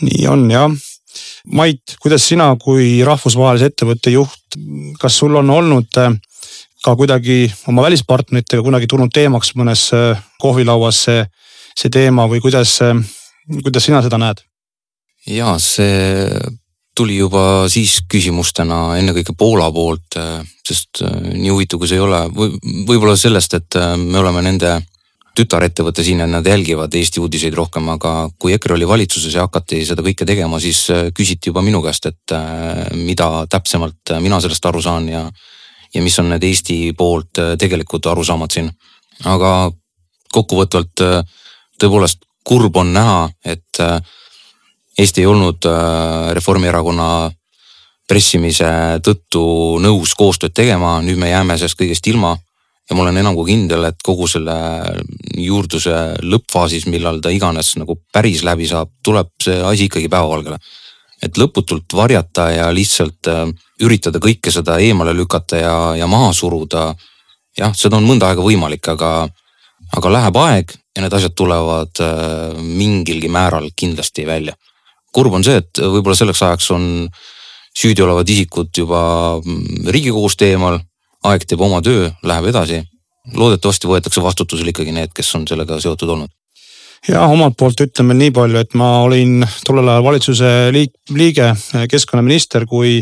nii 0.00 0.26
on 0.28 0.50
jah 0.50 0.70
Mait, 1.50 1.96
kuidas 1.98 2.22
sina 2.28 2.52
kui 2.60 3.00
rahvusvahelise 3.04 3.70
ettevõtte 3.72 4.12
juht, 4.14 4.58
kas 5.00 5.16
sul 5.18 5.34
on 5.40 5.50
olnud 5.50 5.98
ka 6.84 6.94
kuidagi 6.96 7.44
oma 7.68 7.84
välispartneritega 7.86 8.64
kunagi 8.64 8.88
tulnud 8.90 9.12
teemaks 9.14 9.54
mõnes 9.58 9.88
äh, 9.96 10.20
kohvilauas 10.40 11.04
see, 11.06 11.24
see 11.76 11.92
teema 11.92 12.26
või 12.30 12.40
kuidas, 12.44 12.78
äh, 12.84 12.96
kuidas 13.62 13.88
sina 13.88 14.02
seda 14.04 14.20
näed? 14.20 14.42
ja 15.28 15.54
see 15.60 16.30
tuli 16.96 17.18
juba 17.20 17.68
siis 17.70 18.00
küsimustena 18.10 18.96
ennekõike 18.98 19.32
Poola 19.38 19.70
poolt, 19.72 20.16
sest 20.66 21.02
nii 21.04 21.52
huvitav 21.52 21.80
kui 21.80 21.88
see 21.88 22.00
ei 22.00 22.04
ole 22.04 22.24
või 22.34 22.56
võib-olla 22.88 23.14
sellest, 23.16 23.54
et 23.56 23.78
me 24.00 24.18
oleme 24.20 24.42
nende 24.44 24.72
tütarettevõte 25.36 26.02
siin 26.04 26.20
ja 26.20 26.26
nad 26.28 26.46
jälgivad 26.46 26.92
Eesti 26.98 27.22
uudiseid 27.22 27.54
rohkem, 27.56 27.88
aga 27.94 28.28
kui 28.40 28.52
EKRE 28.56 28.74
oli 28.74 28.88
valitsuses 28.88 29.36
ja 29.36 29.46
hakati 29.46 29.84
seda 29.88 30.02
kõike 30.04 30.26
tegema, 30.28 30.60
siis 30.60 30.82
küsiti 31.16 31.52
juba 31.52 31.62
minu 31.64 31.80
käest, 31.84 32.10
et 32.10 32.34
mida 32.98 33.30
täpsemalt 33.48 34.16
mina 34.20 34.40
sellest 34.42 34.66
aru 34.66 34.82
saan 34.84 35.08
ja 35.08 35.24
ja 35.94 36.02
mis 36.02 36.18
on 36.18 36.30
need 36.30 36.44
Eesti 36.46 36.92
poolt 36.96 37.38
äh, 37.38 37.56
tegelikud 37.58 38.06
arusaamad 38.06 38.52
siin. 38.54 38.70
aga 39.24 39.70
kokkuvõtvalt 40.32 41.04
äh, 41.04 41.20
tõepoolest 41.80 42.24
kurb 42.46 42.76
on 42.76 42.92
näha, 42.94 43.28
et 43.44 43.80
äh, 43.80 43.98
Eesti 44.98 45.22
ei 45.22 45.26
olnud 45.30 45.64
Reformierakonna 46.36 47.30
pressimise 48.10 48.68
tõttu 49.06 49.78
nõus 49.80 50.12
koostööd 50.18 50.52
tegema, 50.52 50.98
nüüd 51.00 51.16
me 51.16 51.30
jääme 51.30 51.56
sellest 51.56 51.78
kõigest 51.78 52.08
ilma. 52.10 52.36
ja 52.90 52.96
ma 52.96 53.04
olen 53.04 53.16
enam 53.16 53.36
kui 53.38 53.52
kindel, 53.52 53.84
et 53.86 54.02
kogu 54.04 54.26
selle 54.28 54.56
juurdluse 55.38 55.94
lõppfaasis, 56.26 56.88
millal 56.90 57.20
ta 57.22 57.30
iganes 57.30 57.76
nagu 57.78 57.96
päris 58.12 58.42
läbi 58.44 58.66
saab, 58.66 58.90
tuleb 59.02 59.30
see 59.40 59.56
asi 59.62 59.86
ikkagi 59.88 60.10
päevavalgele 60.10 60.58
et 61.22 61.38
lõputult 61.38 61.92
varjata 61.96 62.48
ja 62.54 62.68
lihtsalt 62.74 63.28
äh, 63.28 63.46
üritada 63.84 64.20
kõike 64.22 64.52
seda 64.52 64.78
eemale 64.80 65.14
lükata 65.16 65.60
ja, 65.60 65.74
ja 65.98 66.08
maha 66.10 66.32
suruda. 66.36 66.94
jah, 67.58 67.74
seda 67.76 67.98
on 67.98 68.06
mõnda 68.08 68.30
aega 68.30 68.44
võimalik, 68.44 68.88
aga, 68.88 69.28
aga 69.96 70.12
läheb 70.12 70.36
aeg 70.40 70.74
ja 70.96 71.04
need 71.04 71.16
asjad 71.16 71.36
tulevad 71.36 72.02
äh, 72.04 72.56
mingilgi 72.56 73.28
määral 73.28 73.68
kindlasti 73.76 74.26
välja. 74.26 74.54
kurb 75.12 75.34
on 75.34 75.44
see, 75.44 75.58
et 75.58 75.78
võib-olla 75.82 76.16
selleks 76.16 76.42
ajaks 76.46 76.70
on 76.70 76.84
süüdi 77.76 78.02
olevad 78.02 78.28
isikud 78.28 78.70
juba 78.76 79.02
mm, 79.44 79.90
riigikogust 79.90 80.42
eemal, 80.46 80.80
aeg 81.26 81.44
teeb 81.44 81.60
oma 81.60 81.82
töö, 81.82 82.10
läheb 82.22 82.50
edasi. 82.52 82.82
loodetavasti 83.36 83.86
võetakse 83.86 84.22
vastutusele 84.22 84.72
ikkagi 84.72 84.92
need, 84.92 85.12
kes 85.14 85.34
on 85.34 85.46
sellega 85.46 85.80
seotud 85.80 86.08
olnud 86.08 86.39
ja 87.08 87.24
omalt 87.26 87.56
poolt 87.58 87.80
ütleme 87.80 88.14
nii 88.16 88.32
palju, 88.34 88.60
et 88.60 88.76
ma 88.78 89.00
olin 89.04 89.40
tollel 89.66 89.88
ajal 89.88 90.04
valitsuse 90.04 90.50
liige, 90.74 91.52
keskkonnaminister, 91.90 92.66
kui, 92.68 93.00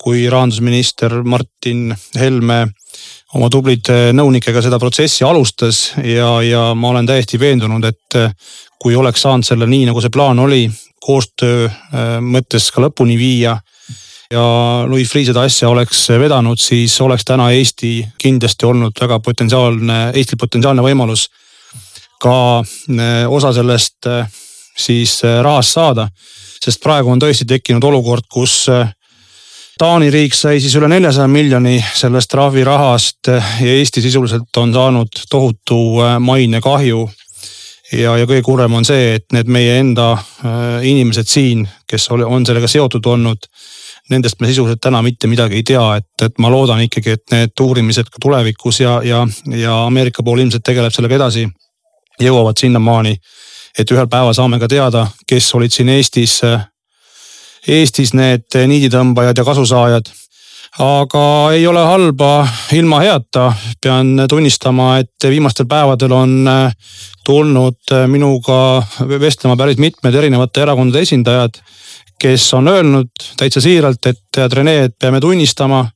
kui 0.00 0.26
rahandusminister 0.30 1.20
Martin 1.22 1.92
Helme 2.18 2.64
oma 3.36 3.50
tublide 3.52 4.10
nõunikega 4.16 4.62
seda 4.64 4.78
protsessi 4.80 5.24
alustas 5.26 5.92
ja, 6.02 6.38
ja 6.42 6.62
ma 6.74 6.94
olen 6.94 7.06
täiesti 7.06 7.38
veendunud, 7.40 7.84
et 7.84 8.20
kui 8.80 8.96
oleks 8.96 9.22
saanud 9.26 9.46
selle 9.46 9.68
nii, 9.68 9.86
nagu 9.90 10.02
see 10.02 10.14
plaan 10.14 10.38
oli, 10.42 10.66
koostöö 11.04 11.68
mõttes 12.24 12.70
ka 12.74 12.82
lõpuni 12.82 13.18
viia 13.20 13.58
ja 14.32 14.44
Louis 14.88 15.08
Freeh 15.08 15.28
seda 15.28 15.44
asja 15.46 15.70
oleks 15.70 16.08
vedanud, 16.20 16.60
siis 16.60 16.96
oleks 17.00 17.24
täna 17.28 17.50
Eesti 17.56 17.92
kindlasti 18.20 18.66
olnud 18.68 18.98
väga 19.00 19.20
potentsiaalne, 19.24 20.00
Eestil 20.14 20.40
potentsiaalne 20.40 20.84
võimalus 20.84 21.28
ka 22.20 22.62
eh, 22.62 23.24
osa 23.30 23.52
sellest 23.54 24.06
eh, 24.10 24.26
siis 24.78 25.20
eh, 25.24 25.40
rahast 25.42 25.78
saada. 25.78 26.08
sest 26.58 26.82
praegu 26.82 27.10
on 27.10 27.20
tõesti 27.22 27.46
tekkinud 27.46 27.84
olukord, 27.84 28.26
kus 28.30 28.66
Taani 29.78 30.08
riik 30.10 30.34
sai 30.34 30.58
siis 30.58 30.72
üle 30.74 30.88
neljasaja 30.90 31.28
miljoni 31.30 31.76
sellest 31.94 32.32
trahvirahast 32.32 33.28
ja 33.30 33.74
Eesti 33.76 34.02
sisuliselt 34.02 34.56
on 34.58 34.72
saanud 34.74 35.20
tohutu 35.30 35.78
mainekahju. 36.18 37.04
ja, 37.92 38.16
ja 38.18 38.26
kõige 38.26 38.42
kurvem 38.42 38.74
on 38.74 38.84
see, 38.84 39.14
et 39.14 39.26
need 39.32 39.46
meie 39.46 39.76
enda 39.78 40.16
inimesed 40.82 41.30
siin, 41.30 41.62
kes 41.86 42.08
on 42.10 42.46
sellega 42.46 42.66
seotud 42.66 43.06
olnud, 43.06 43.46
nendest 44.10 44.40
me 44.40 44.50
sisuliselt 44.50 44.82
täna 44.82 44.98
mitte 45.02 45.30
midagi 45.30 45.60
ei 45.60 45.62
tea, 45.62 45.86
et, 46.02 46.26
et 46.26 46.42
ma 46.42 46.50
loodan 46.50 46.82
ikkagi, 46.82 47.14
et 47.14 47.36
need 47.36 47.62
uurimised 47.62 48.10
ka 48.10 48.18
tulevikus 48.18 48.82
ja, 48.82 48.98
ja, 49.06 49.22
ja 49.46 49.78
Ameerika 49.86 50.26
pool 50.26 50.42
ilmselt 50.42 50.66
tegeleb 50.66 50.90
sellega 50.90 51.20
edasi 51.22 51.46
jõuavad 52.20 52.58
sinnamaani, 52.58 53.16
et 53.78 53.90
ühel 53.90 54.08
päeval 54.10 54.34
saame 54.34 54.58
ka 54.58 54.68
teada, 54.68 55.06
kes 55.26 55.54
olid 55.54 55.74
siin 55.74 55.88
Eestis, 55.94 56.40
Eestis 57.68 58.14
need 58.14 58.56
niiditõmbajad 58.66 59.38
ja 59.38 59.44
kasusaajad. 59.44 60.10
aga 60.78 61.52
ei 61.52 61.66
ole 61.66 61.80
halba 61.80 62.48
ilma 62.72 63.00
heata, 63.00 63.52
pean 63.82 64.24
tunnistama, 64.28 64.98
et 64.98 65.24
viimastel 65.28 65.66
päevadel 65.66 66.12
on 66.12 66.50
tulnud 67.24 67.94
minuga 68.06 68.82
vestlema 69.20 69.56
päris 69.56 69.78
mitmed 69.78 70.14
erinevate 70.14 70.62
erakondade 70.62 71.02
esindajad, 71.02 71.58
kes 72.18 72.54
on 72.54 72.68
öelnud 72.68 73.10
täitsa 73.36 73.60
siiralt, 73.60 74.06
et 74.06 74.20
tead 74.34 74.52
Rene, 74.52 74.76
et 74.84 74.98
peame 74.98 75.20
tunnistama, 75.20 75.86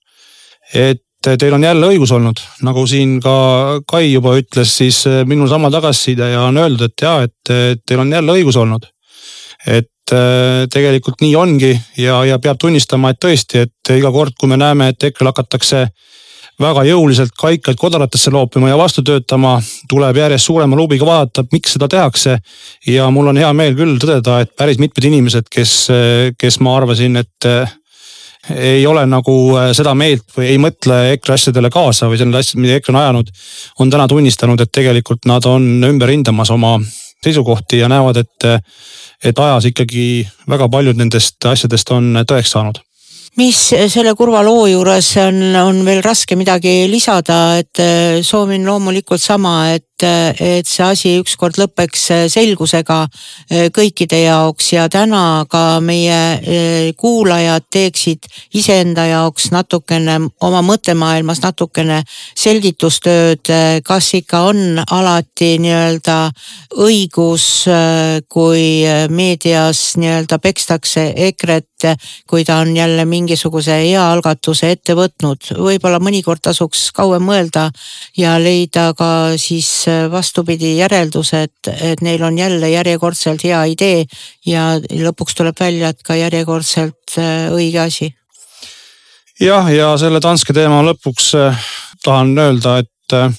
et 0.75 1.03
teil 1.23 1.55
on 1.55 1.65
jälle 1.65 1.89
õigus 1.93 2.13
olnud, 2.15 2.41
nagu 2.67 2.85
siin 2.89 3.19
ka 3.23 3.35
Kai 3.89 4.13
juba 4.13 4.35
ütles, 4.39 4.75
siis 4.79 5.03
eh, 5.11 5.23
minul 5.29 5.51
sama 5.51 5.71
tagasiside 5.73 6.33
ja 6.35 6.47
on 6.49 6.59
öeldud, 6.61 6.91
et 6.91 7.05
ja, 7.05 7.17
et 7.27 7.83
teil 7.87 8.03
on 8.03 8.13
jälle 8.13 8.39
õigus 8.39 8.59
olnud. 8.59 8.89
et 9.67 10.15
eh, 10.15 10.65
tegelikult 10.73 11.21
nii 11.23 11.37
ongi 11.39 11.73
ja, 11.99 12.25
ja 12.27 12.39
peab 12.43 12.59
tunnistama, 12.59 13.13
et 13.13 13.21
tõesti, 13.23 13.67
et 13.67 13.93
iga 13.95 14.11
kord, 14.13 14.35
kui 14.39 14.51
me 14.51 14.59
näeme, 14.59 14.91
et 14.91 15.11
EKRE-l 15.11 15.31
hakatakse 15.31 15.87
väga 16.63 16.83
jõuliselt 16.85 17.33
kaikaid 17.39 17.79
kodaratesse 17.79 18.31
loopima 18.31 18.69
ja 18.69 18.79
vastu 18.79 19.03
töötama, 19.03 19.57
tuleb 19.91 20.19
järjest 20.19 20.51
suurema 20.51 20.77
luubiga 20.77 21.07
vaadata, 21.07 21.45
miks 21.53 21.75
seda 21.77 21.89
tehakse. 21.89 22.39
ja 22.87 23.11
mul 23.11 23.31
on 23.33 23.41
hea 23.41 23.53
meel 23.53 23.75
küll 23.79 23.97
tõdeda, 23.99 24.41
et 24.43 24.53
päris 24.57 24.79
mitmed 24.79 25.07
inimesed, 25.11 25.49
kes, 25.51 25.89
kes 26.39 26.61
ma 26.61 26.77
arvasin, 26.77 27.17
et 27.17 27.49
ei 28.51 28.87
ole 28.87 29.05
nagu 29.07 29.35
äh, 29.57 29.71
seda 29.77 29.95
meelt 29.95 30.27
või 30.37 30.51
ei 30.51 30.59
mõtle 30.59 30.99
EKRE 31.15 31.37
asjadele 31.37 31.71
kaasa 31.71 32.09
või 32.11 32.19
selle 32.19 32.41
asjad, 32.41 32.61
mida 32.63 32.79
EKRE 32.81 32.95
on 32.95 33.01
ajanud. 33.03 33.33
on 33.79 33.91
täna 33.91 34.09
tunnistanud, 34.09 34.61
et 34.61 34.73
tegelikult 34.73 35.27
nad 35.31 35.47
on 35.47 35.85
ümber 35.89 36.11
hindamas 36.11 36.51
oma 36.51 36.79
seisukohti 37.23 37.79
ja 37.79 37.89
näevad, 37.89 38.17
et, 38.17 38.47
et 39.23 39.39
ajas 39.39 39.69
ikkagi 39.71 40.27
väga 40.51 40.69
paljud 40.69 40.99
nendest 40.99 41.45
asjadest 41.47 41.95
on 41.95 42.25
tõeks 42.27 42.57
saanud 42.57 42.83
mis 43.39 43.57
selle 43.89 44.13
kurva 44.13 44.43
loo 44.45 44.67
juures 44.69 45.07
on, 45.23 45.39
on 45.57 45.79
veel 45.87 46.03
raske 46.05 46.37
midagi 46.37 46.83
lisada, 46.91 47.57
et 47.63 47.81
soovin 48.27 48.67
loomulikult 48.67 49.23
sama, 49.23 49.71
et 49.73 49.92
et, 50.03 50.41
et 50.41 50.69
see 50.69 50.85
asi 50.85 51.13
ükskord 51.21 51.59
lõpeks 51.61 52.09
selgusega 52.33 52.99
eh, 53.51 53.69
kõikide 53.75 54.23
jaoks. 54.25 54.73
Ja 54.75 54.89
täna 54.93 55.45
ka 55.51 55.81
meie 55.85 56.21
eh, 56.39 56.93
kuulajad 56.99 57.67
teeksid 57.73 58.29
iseenda 58.59 59.07
jaoks 59.11 59.51
natukene 59.55 60.19
oma 60.43 60.63
mõttemaailmas 60.67 61.43
natukene 61.43 62.03
selgitustööd, 62.39 63.51
kas 63.85 64.11
ikka 64.19 64.43
on 64.51 64.81
alati 64.83 65.55
nii-öelda 65.63 66.17
õigus, 66.83 67.47
kui 68.33 68.65
meedias 69.13 69.83
nii-öelda 70.01 70.39
pekstakse 70.43 71.07
EKRE-t, 71.29 71.93
kui 72.31 72.45
ta 72.49 72.61
on 72.63 72.75
jälle 72.77 73.05
mingisuguse 73.09 73.79
hea 73.85 74.05
algatuse 74.13 74.73
ette 74.77 74.97
võtnud, 74.99 75.53
võib-olla 75.59 76.01
mõnikord 76.03 76.43
tasuks 76.43 76.91
kauem 76.97 77.27
mõelda 77.27 77.69
ja 78.19 78.37
leida 78.43 78.91
ka 78.99 79.11
siis 79.41 79.87
vastupidi 80.11 80.77
järeldus, 80.79 81.33
et, 81.35 81.69
et 81.69 82.01
neil 82.01 82.23
on 82.23 82.39
jälle 82.39 82.71
järjekordselt 82.71 83.45
hea 83.45 83.63
idee 83.73 84.05
ja 84.47 84.75
lõpuks 84.79 85.37
tuleb 85.39 85.59
välja, 85.61 85.93
et 85.93 86.03
ka 86.05 86.17
järjekordselt 86.19 87.17
äh, 87.19 87.49
õige 87.53 87.81
asi. 87.85 88.13
jah, 89.41 89.69
ja 89.73 89.93
selle 89.99 90.21
Danske 90.23 90.55
teema 90.57 90.83
lõpuks 90.87 91.33
äh, 91.39 91.69
tahan 92.05 92.35
öelda, 92.39 92.79
et 92.85 93.17
äh, 93.17 93.31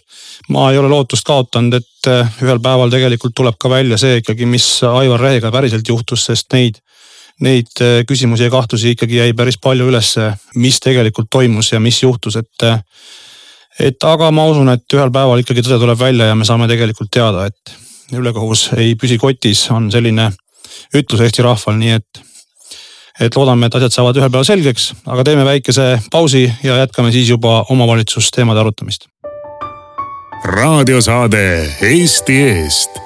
ma 0.50 0.70
ei 0.72 0.78
ole 0.82 0.92
lootust 0.92 1.26
kaotanud, 1.28 1.80
et 1.80 2.10
ühel 2.44 2.60
päeval 2.60 2.92
tegelikult 2.92 3.36
tuleb 3.36 3.58
ka 3.60 3.70
välja 3.72 3.98
see 3.98 4.20
ikkagi, 4.22 4.46
mis 4.50 4.68
Aivar 4.84 5.22
Rehega 5.22 5.52
päriselt 5.52 5.88
juhtus, 5.88 6.26
sest 6.30 6.52
neid 6.54 6.82
neid 7.44 7.80
küsimusi 8.08 8.46
ja 8.46 8.52
kahtlusi 8.54 8.92
ikkagi 8.94 9.18
jäi 9.18 9.34
päris 9.36 9.58
palju 9.60 9.88
ülesse, 9.90 10.28
mis 10.56 10.78
tegelikult 10.80 11.32
toimus 11.34 11.72
ja 11.74 11.80
mis 11.82 11.98
juhtus, 12.04 12.38
et 12.38 12.66
et 13.80 14.06
aga 14.06 14.30
ma 14.34 14.46
usun, 14.50 14.70
et 14.74 14.96
ühel 14.96 15.12
päeval 15.14 15.42
ikkagi 15.42 15.64
tõde 15.66 15.80
tuleb 15.82 16.00
välja 16.00 16.30
ja 16.30 16.36
me 16.38 16.46
saame 16.46 16.68
tegelikult 16.70 17.12
teada, 17.14 17.48
et 17.50 17.74
ülekohus 18.14 18.70
ei 18.78 18.94
püsi 19.00 19.18
kotis, 19.22 19.66
on 19.74 19.90
selline 19.94 20.30
ütlus 20.98 21.24
Eesti 21.26 21.46
rahval, 21.46 21.78
nii 21.80 21.96
et, 21.98 22.22
et 23.26 23.38
loodame, 23.38 23.68
et 23.68 23.78
asjad 23.80 23.96
saavad 23.96 24.20
ühel 24.20 24.30
päeval 24.30 24.48
selgeks, 24.48 24.92
aga 25.10 25.26
teeme 25.26 25.46
väikese 25.48 25.88
pausi 26.14 26.46
ja 26.64 26.78
jätkame 26.84 27.14
siis 27.16 27.32
juba 27.34 27.64
omavalitsusteemade 27.74 28.62
arutamist. 28.62 29.08
raadiosaade 30.44 31.44
Eesti 31.82 32.38
Eest. 32.44 33.02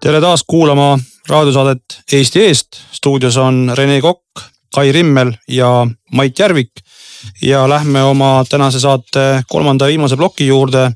tere 0.00 0.20
taas 0.20 0.42
kuulama 0.44 0.98
raadiosaadet 1.28 2.00
Eesti 2.12 2.40
Eest. 2.40 2.80
stuudios 2.92 3.36
on 3.36 3.72
Rene 3.74 4.00
Kokk, 4.00 4.44
Kai 4.74 4.92
Rimmel 4.92 5.32
ja 5.48 5.86
Mait 6.12 6.38
Järvik 6.38 6.83
ja 7.42 7.68
lähme 7.68 8.02
oma 8.02 8.44
tänase 8.48 8.80
saate 8.80 9.42
kolmanda 9.48 9.84
ja 9.84 9.94
viimase 9.94 10.16
ploki 10.16 10.46
juurde, 10.46 10.90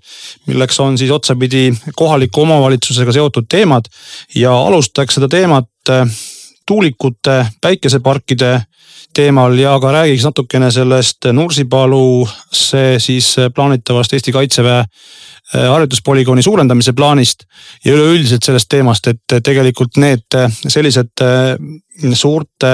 milleks 0.47 0.81
on 0.81 0.99
siis 0.99 1.11
otsapidi 1.11 1.73
kohaliku 1.97 2.43
omavalitsusega 2.43 3.12
seotud 3.12 3.49
teemad. 3.49 3.85
Ja 4.35 4.57
alustaks 4.59 5.14
seda 5.14 5.29
teemat 5.29 5.69
äh, 5.91 6.09
tuulikute, 6.67 7.47
päikeseparkide 7.61 8.61
teemal 9.14 9.59
ja 9.59 9.79
ka 9.81 9.93
räägiks 9.93 10.25
natukene 10.25 10.71
sellest 10.71 11.31
Nursipalusse 11.33 12.85
siis 12.99 13.35
plaanitavast 13.55 14.12
Eesti 14.12 14.33
Kaitseväe 14.33 14.79
äh, 14.79 15.69
harjutuspolügooni 15.71 16.43
suurendamise 16.43 16.93
plaanist 16.93 17.45
ja 17.85 17.95
üleüldiselt 17.95 18.45
sellest 18.45 18.69
teemast, 18.69 19.07
et 19.07 19.38
tegelikult 19.45 19.97
need 19.97 20.41
sellised 20.69 21.25
äh, 21.25 21.57
suurte 22.14 22.73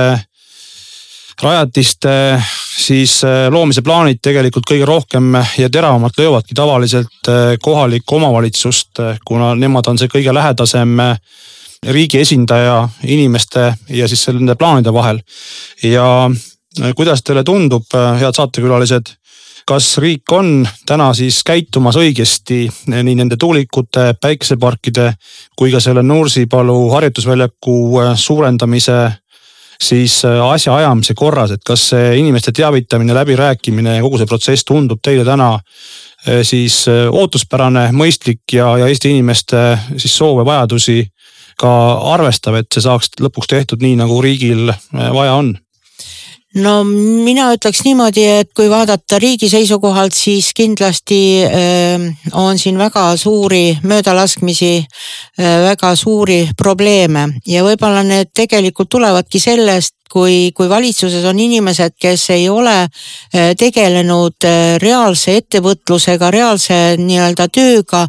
rajatiste 1.42 2.42
siis 2.78 3.20
äh, 3.24 3.46
loomise 3.50 3.82
plaanid 3.82 4.20
tegelikult 4.22 4.68
kõige 4.70 4.86
rohkem 4.88 5.38
ja 5.58 5.70
teravamalt 5.70 6.18
löövadki 6.18 6.54
tavaliselt 6.54 7.32
kohalikku 7.62 8.16
omavalitsust, 8.16 9.00
kuna 9.24 9.54
nemad 9.58 9.88
on 9.88 9.98
see 9.98 10.12
kõige 10.12 10.34
lähedasem 10.34 11.00
riigi 11.86 12.20
esindaja 12.20 12.88
inimeste 13.04 13.74
ja 13.88 14.08
siis 14.08 14.28
nende 14.28 14.54
plaanide 14.54 14.92
vahel. 14.92 15.20
ja 15.82 16.30
äh, 16.82 16.94
kuidas 16.96 17.22
teile 17.22 17.44
tundub, 17.44 17.84
äh, 17.94 18.20
head 18.20 18.34
saatekülalised, 18.36 19.14
kas 19.66 19.98
riik 19.98 20.32
on 20.32 20.68
täna 20.86 21.12
siis 21.14 21.42
käitumas 21.44 21.96
õigesti 21.96 22.66
äh, 22.68 23.02
nii 23.02 23.14
nende 23.14 23.36
tuulikute, 23.36 24.14
päikeseparkide 24.20 25.12
kui 25.56 25.72
ka 25.72 25.80
selle 25.80 26.02
Nursipalu 26.02 26.90
harjutusväljaku 26.90 27.76
suurendamise 28.14 28.98
siis 29.84 30.22
asjaajamise 30.24 31.14
korras, 31.18 31.54
et 31.54 31.62
kas 31.66 31.90
see 31.92 32.14
inimeste 32.18 32.52
teavitamine, 32.56 33.14
läbirääkimine 33.16 33.98
ja 33.98 34.04
kogu 34.04 34.20
see 34.20 34.30
protsess 34.30 34.64
tundub 34.64 35.02
teile 35.04 35.26
täna 35.28 35.58
siis 36.42 36.86
ootuspärane, 36.88 37.90
mõistlik 37.92 38.54
ja, 38.56 38.70
ja 38.80 38.86
Eesti 38.88 39.10
inimeste 39.12 39.60
siis 39.98 40.14
soove, 40.16 40.46
vajadusi 40.48 41.02
ka 41.60 41.70
arvestav, 42.14 42.58
et 42.58 42.70
see 42.72 42.84
saaks 42.84 43.12
lõpuks 43.22 43.50
tehtud 43.50 43.84
nii, 43.84 43.98
nagu 44.00 44.18
riigil 44.24 44.70
äh, 44.72 45.10
vaja 45.14 45.36
on? 45.38 45.54
No 46.54 46.74
mina 46.86 47.48
ütleks 47.54 47.82
niimoodi, 47.86 48.24
et 48.40 48.50
kui 48.56 48.68
vaadata 48.70 49.18
riigi 49.22 49.48
seisukohalt, 49.50 50.14
siis 50.14 50.52
kindlasti 50.56 51.18
äh, 51.46 52.04
on 52.32 52.58
siin 52.58 52.78
väga 52.78 53.08
suuri 53.20 53.78
möödalaskmisi 53.82 54.72
äh,, 54.78 55.58
väga 55.68 55.94
suuri 55.98 56.44
probleeme. 56.56 57.28
Ja 57.46 57.64
võib-olla 57.66 58.04
need 58.06 58.30
tegelikult 58.36 58.92
tulevadki 58.94 59.42
sellest, 59.42 59.96
kui, 60.10 60.52
kui 60.54 60.68
valitsuses 60.70 61.24
on 61.26 61.40
inimesed, 61.42 61.96
kes 62.00 62.28
ei 62.36 62.48
ole 62.48 62.76
äh, 62.84 63.52
tegelenud 63.58 64.46
äh, 64.46 64.76
reaalse 64.82 65.38
ettevõtlusega, 65.42 66.30
reaalse 66.30 66.80
nii-öelda 67.00 67.48
tööga, 67.50 68.06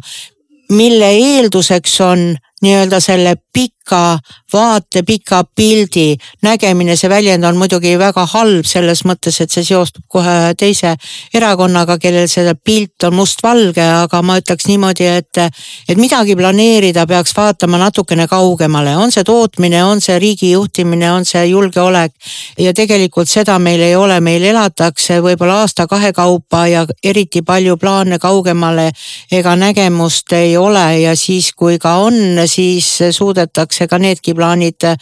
mille 0.70 1.10
eelduseks 1.18 2.00
on 2.06 2.28
nii-öelda 2.62 3.00
selle 3.02 3.36
pika 3.56 4.18
vaate, 4.52 5.02
pika 5.02 5.44
pildi. 5.56 6.16
Nägemine, 6.42 6.96
see 6.96 7.10
väljend 7.10 7.44
on 7.44 7.56
muidugi 7.58 7.94
väga 7.98 8.26
halb 8.32 8.66
selles 8.68 9.02
mõttes, 9.08 9.38
et 9.40 9.52
see 9.52 9.64
seostub 9.64 10.04
kohe 10.08 10.54
teise 10.58 10.94
erakonnaga, 11.34 11.98
kellel 12.02 12.28
see 12.28 12.54
pilt 12.64 13.06
on 13.08 13.16
mustvalge, 13.16 13.82
aga 13.82 14.20
ma 14.22 14.38
ütleks 14.40 14.68
niimoodi, 14.68 15.06
et, 15.20 15.40
et 15.88 15.98
midagi 15.98 16.36
planeerida 16.36 17.06
peaks 17.08 17.34
vaatama 17.36 17.80
natukene 17.80 18.26
kaugemale, 18.30 18.96
on 18.96 19.14
see 19.14 19.24
tootmine, 19.26 19.82
on 19.84 20.02
see 20.04 20.18
riigi 20.22 20.52
juhtimine, 20.52 21.10
on 21.12 21.24
see 21.24 21.46
julgeolek. 21.50 22.12
ja 22.58 22.72
tegelikult 22.74 23.28
seda 23.28 23.58
meil 23.58 23.80
ei 23.80 23.96
ole, 23.96 24.20
meil 24.20 24.44
elatakse 24.44 25.20
võib-olla 25.24 25.62
aasta-kahe 25.64 26.12
kaupa 26.16 26.66
ja 26.68 26.86
eriti 27.04 27.42
palju 27.42 27.76
plaane 27.80 28.18
kaugemale 28.18 28.90
ega 29.32 29.56
nägemust 29.56 30.32
ei 30.32 30.56
ole. 30.56 30.84
Ja 31.00 31.16
siis, 31.16 31.52
kui 31.56 31.78
ka 31.78 31.96
on, 32.04 32.14
siis 32.46 32.88
suudetakse 33.10 33.45
ka 33.88 33.98
needki 33.98 34.34
plaanid 34.34 34.84
äh, 34.84 34.96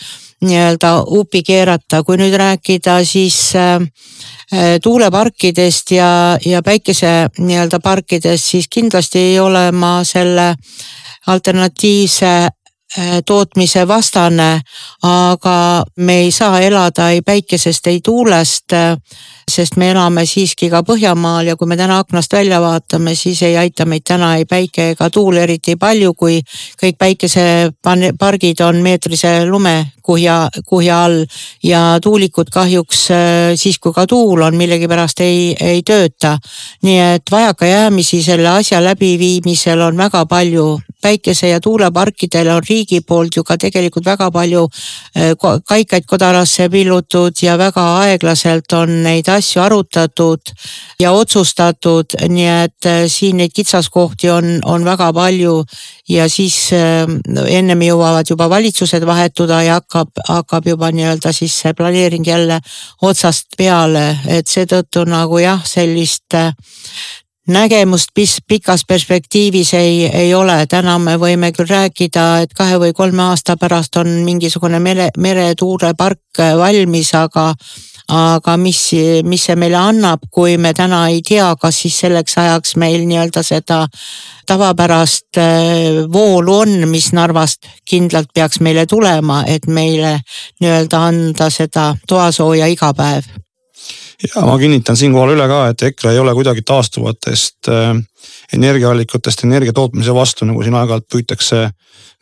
nii-öelda 0.44 1.04
uppi 1.06 1.42
keerata, 1.42 2.02
kui 2.04 2.18
nüüd 2.20 2.34
rääkida 2.36 2.98
siis 3.04 3.54
äh, 3.56 3.76
äh, 4.52 4.80
tuuleparkidest 4.82 5.94
ja, 5.96 6.38
ja 6.44 6.62
päikese 6.62 7.28
nii-öelda 7.38 7.80
parkidest, 7.80 8.44
siis 8.44 8.68
kindlasti 8.68 9.18
ei 9.18 9.40
ole 9.40 9.70
ma 9.72 10.02
selle 10.04 10.54
alternatiivse 11.26 12.34
tootmise 13.26 13.88
vastane, 13.88 14.60
aga 15.02 15.84
me 15.96 16.18
ei 16.24 16.30
saa 16.30 16.60
elada 16.60 17.10
ei 17.10 17.22
päikesest, 17.26 17.86
ei 17.86 18.00
tuulest 18.04 18.72
sest 19.50 19.76
me 19.76 19.90
elame 19.92 20.24
siiski 20.26 20.70
ka 20.72 20.82
Põhjamaal 20.86 21.50
ja 21.50 21.56
kui 21.56 21.68
me 21.68 21.76
täna 21.76 21.98
aknast 22.02 22.32
välja 22.32 22.60
vaatame, 22.62 23.14
siis 23.18 23.42
ei 23.44 23.56
aita 23.60 23.84
meid 23.88 24.04
täna 24.06 24.34
ei 24.38 24.46
päike 24.48 24.90
ega 24.94 25.10
tuul 25.12 25.36
eriti 25.40 25.76
palju, 25.80 26.14
kui 26.16 26.40
kõik 26.80 26.98
päikesepargid 27.00 28.62
on 28.64 28.80
meetrise 28.84 29.34
lumekuhja, 29.48 30.38
kuhja 30.66 31.02
all 31.04 31.20
ja 31.64 31.82
tuulikud 32.02 32.52
kahjuks 32.52 33.04
äh, 33.12 33.52
siis, 33.60 33.78
kui 33.78 33.92
ka 33.92 34.06
tuul 34.08 34.42
on, 34.46 34.56
millegipärast 34.56 35.20
ei, 35.24 35.52
ei 35.60 35.82
tööta. 35.82 36.38
nii 36.82 36.98
et 37.14 37.30
vajakajäämisi 37.30 38.22
selle 38.22 38.48
asja 38.48 38.80
läbiviimisel 38.84 39.80
on 39.80 39.96
väga 39.96 40.24
palju 40.26 40.78
päikese 41.04 41.48
ja 41.52 41.60
tuuleparkidel 41.60 42.48
on 42.54 42.62
riigi 42.68 43.00
poolt 43.04 43.36
ju 43.36 43.44
ka 43.44 43.56
tegelikult 43.60 44.06
väga 44.06 44.30
palju 44.32 44.64
äh, 45.16 45.32
kaikaid 45.68 46.06
kodarasse 46.08 46.68
pillutud 46.72 47.42
ja 47.42 47.58
väga 47.60 47.84
aeglaselt 48.00 48.72
on 48.72 49.02
neid 49.04 49.28
asju 49.28 49.62
arutatud 49.62 50.54
ja 51.00 51.12
otsustatud, 51.12 52.16
nii 52.28 52.48
et 52.64 52.88
äh, 52.88 53.04
siin 53.12 53.40
neid 53.42 53.52
kitsaskohti 53.54 54.30
on, 54.32 54.50
on 54.64 54.84
väga 54.84 55.10
palju 55.12 55.56
ja 56.08 56.28
siis 56.28 56.58
äh, 56.76 57.04
ennem 57.58 57.84
jõuavad 57.88 58.30
juba 58.30 58.48
valitsused 58.50 59.04
vahetuda 59.06 59.62
ja 59.66 59.80
hakkab, 59.80 60.14
hakkab 60.28 60.70
juba 60.72 60.92
nii-öelda 60.94 61.32
siis 61.36 61.58
see 61.64 61.74
planeering 61.76 62.26
jälle 62.26 62.60
otsast 63.02 63.58
peale, 63.58 64.06
et 64.28 64.48
seetõttu 64.48 65.04
nagu 65.08 65.38
jah, 65.42 65.60
sellist 65.68 66.38
nägemust 67.48 68.12
pis, 68.14 68.38
pikas 68.48 68.84
perspektiivis 68.88 69.74
ei, 69.74 70.06
ei 70.06 70.34
ole, 70.34 70.66
täna 70.70 70.98
me 70.98 71.16
võime 71.20 71.52
küll 71.52 71.68
rääkida, 71.68 72.26
et 72.44 72.54
kahe 72.56 72.78
või 72.80 72.92
kolme 72.96 73.22
aasta 73.30 73.56
pärast 73.60 73.96
on 74.00 74.08
mingisugune 74.24 74.80
mere, 74.80 75.10
meretuulepark 75.18 76.44
valmis, 76.58 77.14
aga 77.14 77.52
aga 78.08 78.56
mis, 78.60 78.78
mis 79.24 79.46
see 79.48 79.56
meile 79.56 79.78
annab, 79.80 80.26
kui 80.30 80.58
me 80.60 80.74
täna 80.76 81.06
ei 81.08 81.22
tea, 81.24 81.46
kas 81.60 81.78
siis 81.84 81.96
selleks 82.04 82.36
ajaks 82.38 82.76
meil 82.80 83.06
nii-öelda 83.08 83.42
seda 83.42 83.84
tavapärast 84.46 85.40
äh, 85.40 86.02
voolu 86.12 86.58
on, 86.64 86.74
mis 86.90 87.12
Narvast 87.16 87.64
kindlalt 87.88 88.28
peaks 88.34 88.60
meile 88.60 88.84
tulema, 88.86 89.42
et 89.48 89.66
meile 89.66 90.18
nii-öelda 90.60 91.00
anda 91.08 91.48
seda 91.50 91.94
toasooja 92.08 92.68
iga 92.68 92.92
päev 92.96 93.43
ja 94.22 94.44
ma 94.46 94.58
kinnitan 94.58 94.96
siinkohal 94.96 95.34
üle 95.34 95.46
ka, 95.50 95.60
et 95.72 95.82
EKRE 95.90 96.14
ei 96.14 96.22
ole 96.22 96.34
kuidagi 96.36 96.62
taastuvatest 96.66 97.70
äh, 97.72 97.94
energiaallikatest 98.54 99.44
energia 99.44 99.72
tootmise 99.72 100.14
vastu, 100.14 100.46
nagu 100.48 100.62
siin 100.62 100.76
aeg-ajalt 100.78 101.08
püütakse 101.12 101.68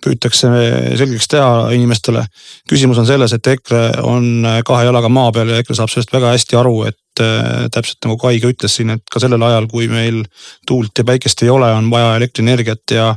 püütakse 0.02 0.50
selgeks 0.98 1.28
teha 1.31 1.70
inimestele. 1.76 2.24
küsimus 2.68 2.98
on 2.98 3.07
selles, 3.07 3.33
et 3.33 3.46
EKRE 3.55 3.83
on 4.09 4.46
kahe 4.66 4.87
jalaga 4.88 5.09
maa 5.12 5.31
peal 5.35 5.52
ja 5.52 5.61
EKRE 5.62 5.78
saab 5.78 5.92
sellest 5.92 6.12
väga 6.14 6.33
hästi 6.35 6.59
aru, 6.59 6.74
et 6.90 7.22
äh, 7.22 7.68
täpselt 7.72 8.02
nagu 8.07 8.18
Kai 8.22 8.40
ka 8.42 8.50
ütles 8.50 8.76
siin, 8.78 8.90
et 8.96 9.05
ka 9.12 9.22
sellel 9.22 9.42
ajal, 9.46 9.68
kui 9.70 9.88
meil 9.92 10.22
tuult 10.66 10.98
ja 10.98 11.07
päikest 11.07 11.44
ei 11.46 11.52
ole, 11.55 11.70
on 11.72 11.90
vaja 11.92 12.16
elektrienergiat 12.18 12.96
ja, 12.96 13.12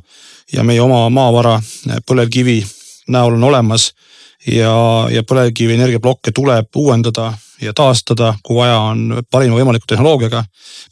ja 0.53 0.63
meie 0.63 0.81
oma 0.81 1.07
maavara 1.09 1.57
põlevkivi 2.07 2.61
näol 3.13 3.39
on 3.39 3.49
olemas. 3.51 3.93
ja, 4.45 4.73
ja 5.09 5.23
põlevkivi 5.25 5.73
energiaplokke 5.73 6.31
tuleb 6.31 6.69
uuendada 6.77 7.31
ja 7.61 7.73
taastada, 7.73 8.33
kui 8.43 8.57
vaja 8.57 8.79
on 8.91 9.21
parima 9.31 9.55
võimaliku 9.55 9.87
tehnoloogiaga, 9.87 10.43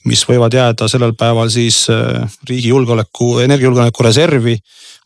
mis 0.06 0.24
võivad 0.30 0.54
jääda 0.54 0.88
sellel 0.88 1.16
päeval 1.20 1.50
siis 1.52 1.86
äh, 1.92 2.24
riigi 2.50 2.72
julgeoleku, 2.72 3.38
energiajulgeoleku 3.44 4.04
reservi 4.04 4.58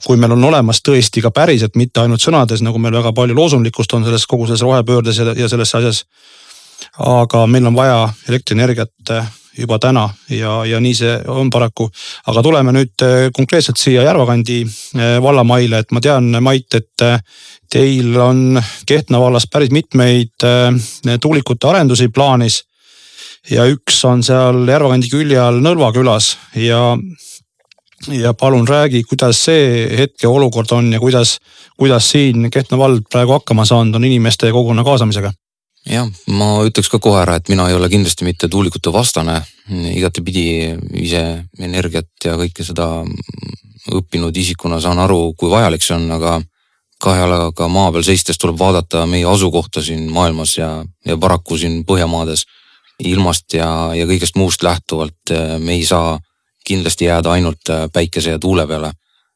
kui 0.06 0.17
meil 0.20 0.36
on 0.36 0.43
olemas 0.50 0.82
tõesti 0.86 1.22
ka 1.24 1.32
päriselt, 1.34 1.78
mitte 1.80 2.04
ainult 2.04 2.22
sõnades, 2.22 2.62
nagu 2.65 2.80
meil 2.82 2.96
väga 3.00 3.13
palju 3.17 3.36
loosunglikkust 3.38 3.96
on 3.98 4.06
selles 4.06 4.28
kogu 4.30 4.46
selles 4.48 4.63
rohepöördes 4.65 5.22
ja, 5.22 5.34
ja 5.38 5.50
selles 5.50 5.74
asjas. 5.76 6.04
aga 6.98 7.46
meil 7.48 7.65
on 7.65 7.76
vaja 7.76 8.10
elektrienergiat 8.30 9.12
äh, 9.12 9.32
juba 9.58 9.80
täna 9.80 10.08
ja, 10.30 10.60
ja 10.65 10.80
nii 10.84 10.96
see 10.96 11.15
on 11.32 11.50
paraku. 11.54 11.89
aga 12.28 12.43
tuleme 12.43 12.74
nüüd 12.76 13.06
äh, 13.06 13.30
konkreetselt 13.34 13.78
siia 13.82 14.06
Järvakandi 14.08 14.62
äh, 14.63 15.17
vallamaile, 15.24 15.84
et 15.84 15.91
ma 15.91 16.02
tean, 16.04 16.30
Mait, 16.43 16.67
et 16.74 17.06
teil 17.72 18.15
on 18.22 18.62
Kehtna 18.88 19.20
vallas 19.20 19.48
päris 19.52 19.72
mitmeid 19.76 20.46
tuulikute 21.22 21.67
arendusi 21.67 22.08
plaanis. 22.08 22.63
ja 23.50 23.65
üks 23.67 24.04
on 24.06 24.24
seal 24.24 24.67
Järvakandi 24.67 25.10
külje 25.12 25.39
all 25.39 25.62
Nõlva 25.63 25.91
külas 25.96 26.36
ja 26.56 26.98
ja 28.08 28.34
palun 28.34 28.67
räägi, 28.67 29.04
kuidas 29.04 29.39
see 29.46 29.98
hetkeolukord 29.98 30.72
on 30.72 30.93
ja 30.93 31.00
kuidas, 31.00 31.38
kuidas 31.78 32.12
siin 32.12 32.52
Kehtna 32.52 32.78
vald 32.78 33.08
praegu 33.12 33.32
hakkama 33.39 33.65
saanud 33.65 33.96
on 33.96 34.06
inimeste 34.06 34.48
ja 34.48 34.54
kogukonna 34.54 34.84
kaasamisega? 34.84 35.32
Jah, 35.88 36.10
ma 36.28 36.50
ütleks 36.67 36.89
ka 36.91 37.00
kohe 37.04 37.21
ära, 37.21 37.38
et 37.38 37.50
mina 37.50 37.67
ei 37.69 37.78
ole 37.78 37.89
kindlasti 37.91 38.28
mitte 38.28 38.50
tuulikute 38.52 38.91
vastane, 38.93 39.39
igatepidi 39.69 40.47
ise 41.04 41.23
energiat 41.60 42.10
ja 42.26 42.36
kõike 42.39 42.65
seda 42.67 42.89
õppinud 43.95 44.36
isikuna 44.36 44.82
saan 44.84 45.00
aru, 45.00 45.34
kui 45.39 45.52
vajalik 45.52 45.84
see 45.84 45.95
on, 45.95 46.10
aga 46.12 46.38
kahe 47.02 47.19
jalaga 47.21 47.67
maa 47.69 47.91
peal 47.93 48.06
seistes 48.06 48.39
tuleb 48.41 48.58
vaadata 48.60 49.06
meie 49.10 49.26
asukohta 49.30 49.84
siin 49.86 50.08
maailmas 50.12 50.58
ja, 50.58 50.69
ja 51.06 51.17
paraku 51.17 51.58
siin 51.58 51.84
Põhjamaades 51.86 52.47
ilmast 53.06 53.54
ja, 53.54 53.67
ja 53.93 54.08
kõigest 54.10 54.38
muust 54.39 54.63
lähtuvalt 54.65 55.32
eh, 55.32 55.58
me 55.62 55.78
ei 55.78 55.86
saa 55.86 56.17
kindlasti 56.65 57.06
jääda 57.06 57.36
ainult 57.38 57.69
eh, 57.69 57.86
päikese 57.93 58.34
ja 58.36 58.39
tuule 58.39 58.67
peale. 58.67 58.91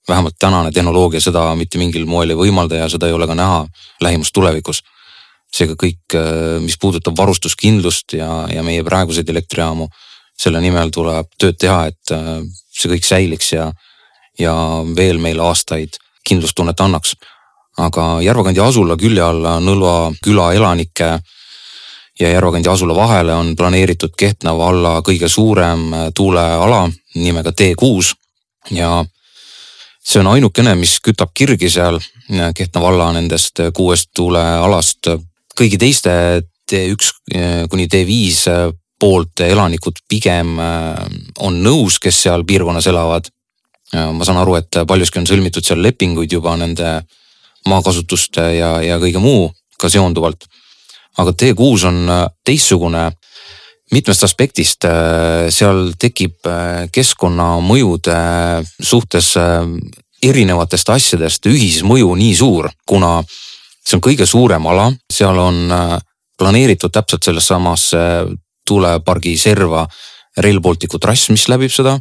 vähemalt 0.08 0.36
tänane 0.40 0.72
tehnoloogia 0.72 1.22
seda 1.22 1.56
mitte 1.56 1.78
mingil 1.78 2.06
moel 2.06 2.30
ei 2.30 2.36
võimalda 2.36 2.76
ja 2.76 2.90
seda 2.90 3.08
ei 3.08 3.14
ole 3.14 3.28
ka 3.28 3.36
näha 3.36 3.68
lähimas 4.02 4.32
tulevikus 4.34 4.82
seega 5.52 5.76
kõik, 5.80 6.16
äh, 6.16 6.60
mis 6.64 6.78
puudutab 6.80 7.18
varustuskindlust 7.18 8.16
ja, 8.18 8.30
ja 8.52 8.64
meie 8.64 8.84
praeguseid 8.88 9.30
elektrijaamu, 9.30 9.88
selle 10.38 10.62
nimel 10.64 10.92
tuleb 10.94 11.30
tööd 11.40 11.60
teha, 11.60 11.86
et 11.92 12.16
äh, 12.16 12.40
see 12.72 12.92
kõik 12.94 13.08
säiliks 13.08 13.52
ja, 13.54 13.68
ja 14.40 14.56
veel 14.96 15.20
meile 15.22 15.44
aastaid 15.50 16.00
kindlustunnet 16.28 16.80
annaks. 16.80 17.16
aga 17.78 18.22
Järvakandi 18.22 18.60
asula 18.60 18.98
külje 19.00 19.22
alla 19.24 19.60
Nõlva 19.60 20.12
küla 20.24 20.52
elanike 20.54 21.20
ja 22.20 22.30
Järvakandi 22.30 22.70
asula 22.70 22.96
vahele 22.96 23.34
on 23.34 23.56
planeeritud 23.56 24.12
Kehtna 24.18 24.54
valla 24.58 25.02
kõige 25.02 25.30
suurem 25.30 25.94
äh, 25.94 26.08
tuuleala 26.16 26.90
nimega 27.16 27.52
T6 27.52 28.14
ja 28.72 29.04
see 30.04 30.20
on 30.22 30.28
ainukene, 30.28 30.76
mis 30.76 31.00
kütab 31.04 31.34
kirgi 31.34 31.70
seal 31.70 32.00
Kehtna 32.56 32.82
valla 32.82 33.12
nendest 33.12 33.60
kuuest 33.76 34.14
tuulealast 34.16 35.12
kõigi 35.58 35.80
teiste 35.82 36.14
T1 36.72 37.12
eh, 37.36 37.64
kuni 37.70 37.88
T5 37.92 38.48
eh, 38.52 38.72
poolt 39.02 39.44
elanikud 39.44 40.04
pigem 40.10 40.58
eh, 40.62 41.06
on 41.44 41.62
nõus, 41.64 42.00
kes 42.02 42.24
seal 42.28 42.46
piirkonnas 42.48 42.90
elavad. 42.92 43.30
ma 43.92 44.24
saan 44.24 44.38
aru, 44.40 44.54
et 44.56 44.78
paljuski 44.88 45.20
on 45.20 45.26
sõlmitud 45.28 45.66
seal 45.68 45.82
lepinguid 45.84 46.32
juba 46.32 46.54
nende 46.56 47.02
maakasutuste 47.68 48.46
ja, 48.56 48.70
ja 48.80 48.96
kõige 49.02 49.20
muuga 49.20 49.90
seonduvalt. 49.92 50.46
aga 51.20 51.34
T6 51.36 51.84
on 51.90 51.98
teistsugune 52.48 53.10
mitmest 53.92 54.24
aspektist, 54.24 54.88
seal 55.52 55.92
tekib 56.00 56.48
keskkonnamõjude 56.96 58.16
suhtes 58.80 59.34
erinevatest 60.24 60.94
asjadest 60.96 61.52
ühismõju 61.52 62.16
nii 62.16 62.36
suur, 62.40 62.72
kuna 62.88 63.18
see 63.86 63.98
on 63.98 64.04
kõige 64.06 64.28
suurem 64.30 64.66
ala, 64.72 64.90
seal 65.12 65.38
on 65.42 65.66
äh, 65.74 65.98
planeeritud 66.40 66.94
täpselt 66.94 67.26
sellesse 67.26 67.54
samasse 67.56 68.00
äh, 68.00 68.32
tuulepargi 68.68 69.36
serva 69.42 69.88
Rail 70.42 70.62
Balticu 70.64 71.00
trass, 71.02 71.30
mis 71.34 71.50
läbib 71.52 71.74
seda. 71.74 71.98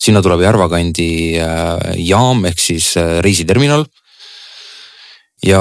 sinna 0.00 0.22
tuleb 0.24 0.40
Järvakandi 0.40 1.10
äh, 1.38 1.96
jaam 2.08 2.44
ehk 2.48 2.58
siis 2.58 2.94
reisiterminal. 3.20 3.84
ja 5.44 5.60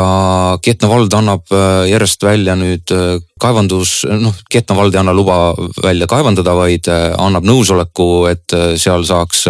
Kehtna 0.61 0.89
vald 0.89 1.13
annab 1.13 1.45
järjest 1.87 2.23
välja 2.23 2.55
nüüd 2.55 2.91
kaevandus, 3.39 4.05
noh 4.09 4.35
Kehtna 4.49 4.75
vald 4.75 4.95
ei 4.95 4.99
anna 4.99 5.13
luba 5.13 5.53
välja 5.83 6.07
kaevandada, 6.07 6.55
vaid 6.55 6.87
annab 7.17 7.47
nõusoleku, 7.47 8.27
et 8.31 8.55
seal 8.75 9.05
saaks 9.07 9.47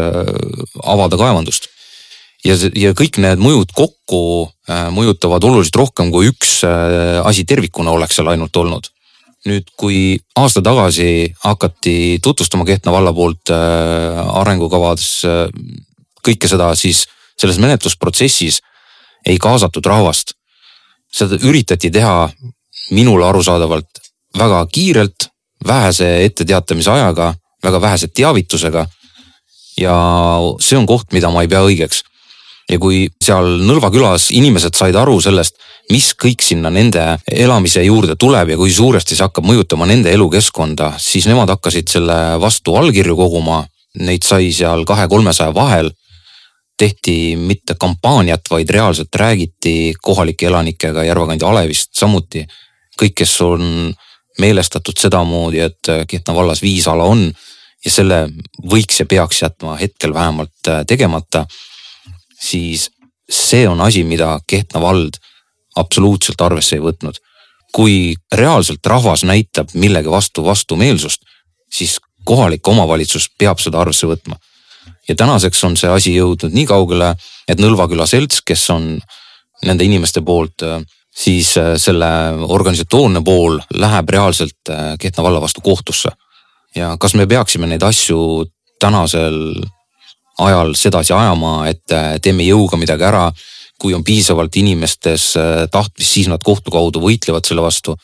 avada 0.84 1.18
kaevandust 1.18 1.70
ja, 2.46 2.56
ja 2.76 2.94
kõik 2.98 3.20
need 3.22 3.42
mõjud 3.42 3.74
kokku 3.76 4.22
äh, 4.70 4.88
mõjutavad 4.94 5.44
oluliselt 5.48 5.80
rohkem, 5.82 6.12
kui 6.14 6.32
üks 6.32 6.60
äh, 6.68 7.20
asi 7.26 7.46
tervikuna 7.48 7.94
oleks 7.96 8.20
seal 8.20 8.32
ainult 8.32 8.56
olnud. 8.56 8.92
nüüd, 9.48 9.70
kui 9.80 10.20
aasta 10.36 10.60
tagasi 10.62 11.32
hakati 11.46 12.20
tutvustama 12.24 12.66
Kehtna 12.68 12.92
valla 12.92 13.14
poolt 13.16 13.52
äh, 13.56 14.20
arengukavades 14.42 15.24
kõike 16.26 16.48
seda, 16.52 16.74
siis 16.76 17.06
selles 17.40 17.60
menetlusprotsessis 17.60 18.60
ei 19.26 19.38
kaasatud 19.40 19.86
rahvast. 19.86 20.36
seda 21.12 21.40
üritati 21.42 21.90
teha 21.92 22.30
minule 22.92 23.26
arusaadavalt 23.26 24.00
väga 24.38 24.66
kiirelt, 24.72 25.30
vähese 25.68 26.24
etteteatamise 26.26 26.92
ajaga, 26.92 27.34
väga 27.64 27.82
vähese 27.82 28.08
teavitusega. 28.08 28.86
ja 29.78 29.96
see 30.60 30.78
on 30.78 30.86
koht, 30.86 31.14
mida 31.14 31.30
ma 31.32 31.42
ei 31.42 31.48
pea 31.48 31.64
õigeks 31.64 32.04
ja 32.70 32.78
kui 32.82 33.08
seal 33.24 33.60
Nõlva 33.66 33.90
külas 33.94 34.30
inimesed 34.36 34.78
said 34.78 34.98
aru 35.00 35.18
sellest, 35.24 35.58
mis 35.90 36.12
kõik 36.14 36.44
sinna 36.46 36.70
nende 36.74 37.04
elamise 37.26 37.82
juurde 37.86 38.16
tuleb 38.20 38.54
ja 38.54 38.58
kui 38.60 38.72
suuresti 38.74 39.18
see 39.18 39.26
hakkab 39.26 39.48
mõjutama 39.50 39.88
nende 39.90 40.14
elukeskkonda, 40.14 40.94
siis 41.02 41.26
nemad 41.30 41.50
hakkasid 41.56 41.90
selle 41.90 42.18
vastu 42.42 42.78
allkirju 42.78 43.18
koguma. 43.18 43.64
Neid 44.06 44.24
sai 44.24 44.52
seal 44.54 44.86
kahe-kolmesaja 44.86 45.54
vahel. 45.56 45.92
tehti 46.80 47.36
mitte 47.36 47.76
kampaaniat, 47.76 48.42
vaid 48.50 48.70
reaalselt 48.70 49.16
räägiti 49.16 49.94
kohalike 50.02 50.46
elanikega 50.48 51.04
Järvakandi 51.04 51.46
alevist 51.46 51.90
samuti. 51.94 52.46
kõik, 53.02 53.14
kes 53.16 53.42
on 53.42 53.94
meelestatud 54.40 54.98
sedamoodi, 54.98 55.60
et 55.60 56.08
Kehtna 56.08 56.36
vallas 56.36 56.62
viis 56.62 56.88
ala 56.88 57.04
on 57.04 57.34
ja 57.86 57.92
selle 57.92 58.30
võiks 58.64 59.00
ja 59.00 59.06
peaks 59.06 59.42
jätma 59.42 59.76
hetkel 59.76 60.14
vähemalt 60.14 60.72
tegemata 60.88 61.46
siis 62.42 62.90
see 63.30 63.68
on 63.68 63.82
asi, 63.82 64.04
mida 64.04 64.40
Kehtna 64.48 64.82
vald 64.82 65.20
absoluutselt 65.76 66.42
arvesse 66.42 66.76
ei 66.76 66.82
võtnud. 66.84 67.20
kui 67.70 68.16
reaalselt 68.34 68.86
rahvas 68.86 69.22
näitab 69.24 69.70
millegi 69.74 70.10
vastu 70.10 70.42
vastumeelsust, 70.46 71.22
siis 71.70 72.00
kohalik 72.26 72.68
omavalitsus 72.68 73.30
peab 73.38 73.60
seda 73.60 73.82
arvesse 73.82 74.08
võtma. 74.08 74.36
ja 75.08 75.16
tänaseks 75.16 75.64
on 75.64 75.78
see 75.78 75.90
asi 75.90 76.16
jõudnud 76.16 76.54
nii 76.54 76.66
kaugele, 76.66 77.16
et 77.48 77.60
Nõlva 77.60 77.88
küla 77.88 78.06
selts, 78.06 78.42
kes 78.42 78.70
on 78.70 79.00
nende 79.64 79.84
inimeste 79.84 80.22
poolt 80.22 80.64
siis 81.24 81.58
äh, 81.58 81.74
selle 81.78 82.10
organisatoorne 82.48 83.22
pool 83.26 83.60
läheb 83.74 84.10
reaalselt 84.10 84.70
äh, 84.70 84.96
Kehtna 85.00 85.24
valla 85.24 85.42
vastu 85.42 85.62
kohtusse. 85.62 86.10
ja 86.76 86.98
kas 87.00 87.16
me 87.18 87.26
peaksime 87.28 87.68
neid 87.68 87.84
asju 87.84 88.46
tänasel 88.80 89.64
ajal 90.40 90.74
sedasi 90.76 91.14
ajama, 91.14 91.54
et 91.70 91.96
äh, 91.96 92.18
teeme 92.22 92.48
jõuga 92.48 92.80
midagi 92.80 93.08
ära. 93.08 93.32
kui 93.80 93.94
on 93.96 94.04
piisavalt 94.04 94.58
inimestes 94.60 95.38
äh, 95.40 95.68
tahtmist, 95.72 96.12
siis 96.12 96.28
nad 96.28 96.42
kohtu 96.44 96.72
kaudu 96.72 97.00
võitlevad 97.00 97.48
selle 97.48 97.62
vastu. 97.64 97.96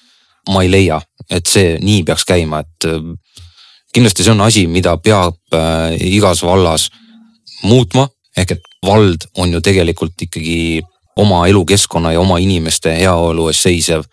ma 0.50 0.62
ei 0.63 0.69
leia, 0.71 1.02
et 1.30 1.48
see 1.50 1.78
nii 1.82 2.04
peaks 2.04 2.26
käima, 2.26 2.60
et 2.60 2.86
äh, 2.86 3.02
kindlasti 3.93 4.24
see 4.24 4.32
on 4.32 4.41
asi, 4.41 4.67
mida 4.67 4.98
peab 4.98 5.36
igas 6.00 6.43
vallas 6.43 6.89
muutma, 7.63 8.08
ehk 8.38 8.52
et 8.52 8.67
vald 8.86 9.26
on 9.38 9.54
ju 9.54 9.62
tegelikult 9.62 10.21
ikkagi 10.21 10.84
oma 11.15 11.48
elukeskkonna 11.48 12.12
ja 12.12 12.19
oma 12.19 12.38
inimeste 12.38 12.91
heaolu 13.00 13.48
eest 13.48 13.62
seisev. 13.67 14.04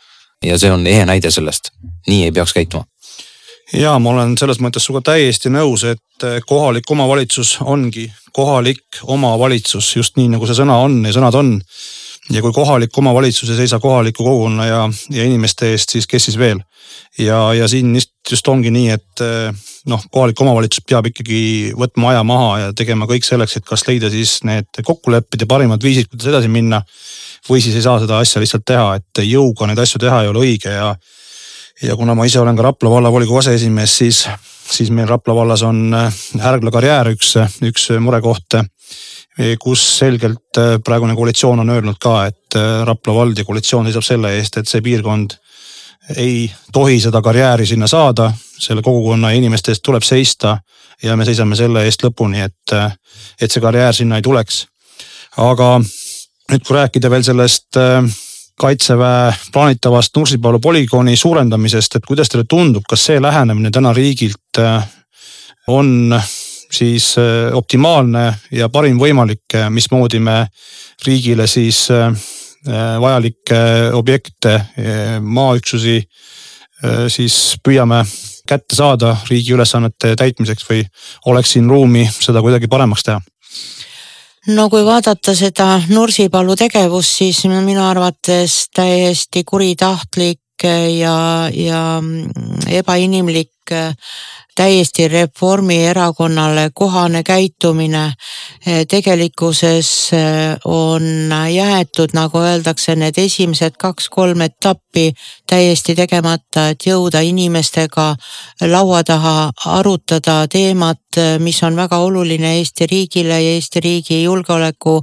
ja 0.44 0.58
see 0.58 0.70
on 0.72 0.86
ehe 0.86 1.04
näide 1.06 1.30
sellest, 1.30 1.70
nii 2.06 2.24
ei 2.24 2.32
peaks 2.32 2.52
käituma 2.52 2.84
ja 3.72 3.98
ma 3.98 4.10
olen 4.10 4.34
selles 4.38 4.60
mõttes 4.60 4.86
sinuga 4.86 5.12
täiesti 5.12 5.52
nõus, 5.52 5.84
et 5.88 6.26
eh, 6.26 6.40
kohalik 6.46 6.90
omavalitsus 6.90 7.58
ongi 7.64 8.10
kohalik 8.32 9.02
omavalitsus, 9.02 9.96
just 9.96 10.16
nii 10.16 10.30
nagu 10.34 10.48
see 10.48 10.56
sõna 10.56 10.78
on 10.84 11.02
ja 11.06 11.12
sõnad 11.14 11.36
on. 11.38 11.58
ja 12.30 12.40
kui 12.40 12.52
kohalik 12.54 12.98
omavalitsus 12.98 13.50
ei 13.50 13.56
seisa 13.58 13.80
kohaliku 13.82 14.24
kogukonna 14.24 14.66
ja, 14.66 14.82
ja 15.10 15.24
inimeste 15.26 15.72
eest, 15.72 15.90
siis 15.90 16.06
kes 16.06 16.28
siis 16.28 16.38
veel. 16.38 16.60
ja, 17.18 17.52
ja 17.54 17.68
siin 17.68 17.94
just, 17.94 18.12
just 18.30 18.48
ongi 18.48 18.70
nii, 18.70 18.90
et 18.90 19.24
eh, 19.24 19.64
noh, 19.90 20.04
kohalik 20.10 20.40
omavalitsus 20.40 20.84
peab 20.88 21.10
ikkagi 21.10 21.72
võtma 21.76 22.12
aja 22.12 22.22
maha 22.24 22.52
ja 22.64 22.72
tegema 22.76 23.08
kõik 23.10 23.26
selleks, 23.26 23.56
et 23.58 23.66
kas 23.68 23.84
leida 23.88 24.10
siis 24.10 24.38
need 24.48 24.84
kokkulepped 24.84 25.40
ja 25.40 25.48
parimad 25.50 25.82
viisid, 25.82 26.08
kuidas 26.10 26.32
edasi 26.32 26.48
minna. 26.48 26.82
või 27.48 27.60
siis 27.60 27.74
ei 27.74 27.82
saa 27.82 27.98
seda 27.98 28.20
asja 28.22 28.40
lihtsalt 28.40 28.64
teha, 28.64 28.94
et 29.00 29.24
jõuga 29.26 29.66
neid 29.66 29.78
asju 29.82 29.98
teha 29.98 30.22
ei 30.22 30.28
ole 30.30 30.46
õige 30.46 30.70
ja 30.70 30.94
ja 31.82 31.96
kuna 31.96 32.14
ma 32.14 32.26
ise 32.26 32.40
olen 32.40 32.56
ka 32.56 32.62
Rapla 32.62 32.90
vallavolikogu 32.90 33.38
aseesimees, 33.38 33.96
siis, 33.98 34.24
siis 34.70 34.90
meil 34.90 35.08
Rapla 35.08 35.34
vallas 35.34 35.62
on 35.66 35.94
äh, 35.94 36.20
Härgla 36.40 36.70
karjäär 36.70 37.12
üks, 37.14 37.34
üks 37.66 37.90
murekoht, 38.00 38.60
kus 39.60 39.84
selgelt 39.98 40.58
äh, 40.60 40.76
praegune 40.84 41.16
koalitsioon 41.16 41.60
on 41.60 41.70
öelnud 41.70 41.98
ka, 42.00 42.26
et 42.26 42.56
äh, 42.56 42.82
Rapla 42.86 43.14
vald 43.14 43.38
ja 43.38 43.44
koalitsioon 43.44 43.88
seisab 43.88 44.04
selle 44.06 44.34
eest, 44.36 44.58
et 44.60 44.68
see 44.68 44.84
piirkond 44.84 45.38
ei 46.18 46.50
tohi 46.72 46.98
seda 47.00 47.22
karjääri 47.22 47.66
sinna 47.66 47.86
saada, 47.86 48.32
selle 48.58 48.82
kogukonna 48.82 49.30
ja 49.30 49.38
inimeste 49.38 49.72
eest 49.72 49.84
tuleb 49.86 50.02
seista 50.02 50.56
ja 51.02 51.16
me 51.16 51.24
seisame 51.24 51.56
selle 51.56 51.84
eest 51.86 52.02
lõpuni, 52.04 52.42
et, 52.42 52.74
et 53.40 53.50
see 53.50 53.62
karjäär 53.62 53.94
sinna 53.94 54.18
ei 54.18 54.26
tuleks. 54.26 54.66
aga 55.40 55.78
nüüd, 55.78 56.64
kui 56.66 56.76
rääkida 56.76 57.10
veel 57.10 57.24
sellest 57.24 57.80
äh, 57.80 58.02
kaitseväe 58.60 59.32
plaanitavast 59.52 60.16
Nursipalu 60.16 60.60
polügooni 60.60 61.16
suurendamisest, 61.16 61.96
et 61.96 62.06
kuidas 62.08 62.30
teile 62.30 62.44
tundub, 62.48 62.84
kas 62.88 63.06
see 63.08 63.20
lähenemine 63.22 63.70
täna 63.74 63.92
riigilt 63.96 64.60
äh, 64.60 64.84
on 65.68 66.20
siis 66.72 67.14
äh, 67.18 67.54
optimaalne 67.56 68.26
ja 68.52 68.68
parim 68.68 69.00
võimalik, 69.00 69.44
äh, 69.54 69.70
mismoodi 69.70 70.20
me 70.20 70.46
riigile 71.06 71.46
siis 71.46 71.88
vajalikke 73.02 73.56
objekte, 73.98 74.52
maaüksusi 75.18 75.96
siis 77.10 77.38
püüame 77.58 78.04
kätte 78.46 78.76
saada 78.78 79.16
riigi 79.26 79.56
ülesannete 79.56 80.12
täitmiseks 80.14 80.68
või 80.68 80.84
oleks 81.26 81.56
siin 81.56 81.66
ruumi 81.70 82.04
seda 82.14 82.38
kuidagi 82.38 82.70
paremaks 82.70 83.02
teha? 83.08 83.18
No 84.46 84.68
kui 84.70 84.82
vaadata 84.84 85.34
seda 85.38 85.76
Nursipalu 85.88 86.56
tegevust, 86.58 87.18
siis 87.20 87.44
minu 87.46 87.82
arvates 87.84 88.68
täiesti 88.74 89.44
kuritahtlik 89.46 90.40
ja, 90.98 91.50
ja 91.54 92.02
ebainimlik 92.68 93.50
täiesti 94.54 95.08
Reformierakonnale 95.08 96.70
kohane 96.74 97.22
käitumine. 97.22 98.12
tegelikkuses 98.88 100.12
eh, 100.12 100.56
on 100.64 101.02
jäetud, 101.54 102.08
nagu 102.12 102.38
öeldakse, 102.38 102.94
need 102.96 103.18
esimesed 103.18 103.74
kaks-kolm 103.78 104.40
etappi 104.40 105.12
täiesti 105.50 105.94
tegemata, 105.94 106.68
et 106.68 106.86
jõuda 106.86 107.20
inimestega 107.20 108.14
laua 108.70 109.02
taha, 109.04 109.50
arutada 109.66 110.46
teemat, 110.48 111.18
mis 111.38 111.62
on 111.62 111.76
väga 111.76 111.98
oluline 111.98 112.56
Eesti 112.58 112.86
riigile 112.86 113.42
ja 113.42 113.56
Eesti 113.56 113.80
riigi 113.80 114.22
julgeoleku 114.22 115.00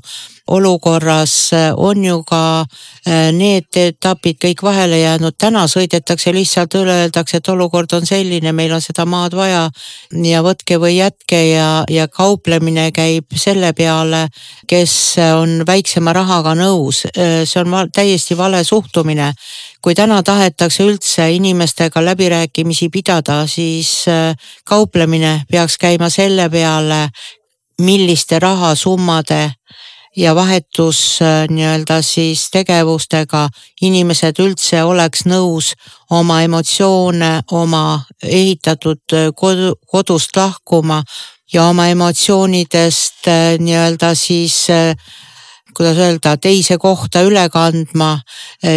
olukorras 0.50 1.52
on 1.78 2.04
ju 2.06 2.24
ka 2.28 2.66
eh, 3.06 3.30
need 3.36 3.70
etapid 3.76 4.40
kõik 4.42 4.64
vahele 4.66 5.00
jäänud, 5.00 5.36
täna 5.38 5.66
sõidetakse 5.70 6.34
lihtsalt 6.34 6.76
üle, 6.80 6.96
öeldakse, 7.06 7.40
et 7.40 7.50
olukord 7.54 7.94
on 7.98 8.06
selline, 8.06 8.52
meil 8.56 8.74
on 8.74 8.82
seda 8.82 9.06
maad 9.10 9.36
vaja 9.38 9.68
ja 10.26 10.44
võtke 10.46 10.80
või 10.82 10.98
jätke 10.98 11.42
ja, 11.52 11.70
ja 11.90 12.08
kauplemine 12.08 12.90
käib 12.96 13.38
selle 13.38 13.74
peale, 13.78 14.28
kes 14.68 14.94
on 15.38 15.64
väiksema 15.68 16.14
rahaga 16.14 16.56
nõus. 16.58 17.06
Eh, 17.14 17.44
see 17.46 17.64
on 17.64 17.92
täiesti 17.94 18.38
vale 18.38 18.64
suhtumine 18.64 19.34
kui 19.82 19.96
täna 19.96 20.20
tahetakse 20.24 20.84
üldse 20.84 21.30
inimestega 21.32 22.02
läbirääkimisi 22.04 22.90
pidada, 22.92 23.46
siis 23.48 24.08
eh, 24.12 24.36
kauplemine 24.66 25.44
peaks 25.52 25.78
käima 25.80 26.10
selle 26.10 26.50
peale, 26.52 27.08
milliste 27.80 28.40
rahasummade 28.40 29.54
ja 30.16 30.36
vahetus 30.36 31.20
äh, 31.22 31.48
nii-öelda 31.50 32.02
siis 32.02 32.50
tegevustega 32.52 33.48
inimesed 33.82 34.40
üldse 34.42 34.84
oleks 34.84 35.26
nõus 35.26 35.74
oma 36.10 36.42
emotsioone, 36.42 37.42
oma 37.52 38.02
ehitatud 38.24 39.14
äh, 39.14 39.30
kodu, 39.36 39.76
kodust 39.88 40.36
lahkuma 40.36 41.04
ja 41.54 41.70
oma 41.70 41.88
emotsioonidest 41.88 43.28
äh, 43.28 43.58
nii-öelda 43.60 44.16
siis 44.16 44.68
kuidas 45.80 45.98
öelda, 45.98 46.34
teise 46.38 46.76
kohta 46.78 47.22
üle 47.24 47.46
kandma. 47.50 48.20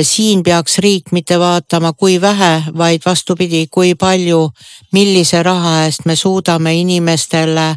siin 0.03 0.43
peaks 0.47 0.79
riik 0.79 1.11
mitte 1.13 1.39
vaatama, 1.39 1.93
kui 1.99 2.21
vähe, 2.21 2.63
vaid 2.79 3.03
vastupidi, 3.07 3.67
kui 3.67 3.95
palju, 3.99 4.51
millise 4.93 5.43
raha 5.43 5.83
eest 5.85 6.07
me 6.07 6.15
suudame 6.17 6.77
inimestele 6.79 7.75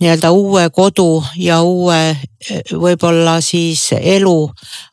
nii-öelda 0.00 0.30
uue 0.30 0.68
kodu 0.70 1.24
ja 1.40 1.62
uue 1.62 2.16
võib-olla 2.72 3.38
siis 3.40 3.88
elu 3.96 4.50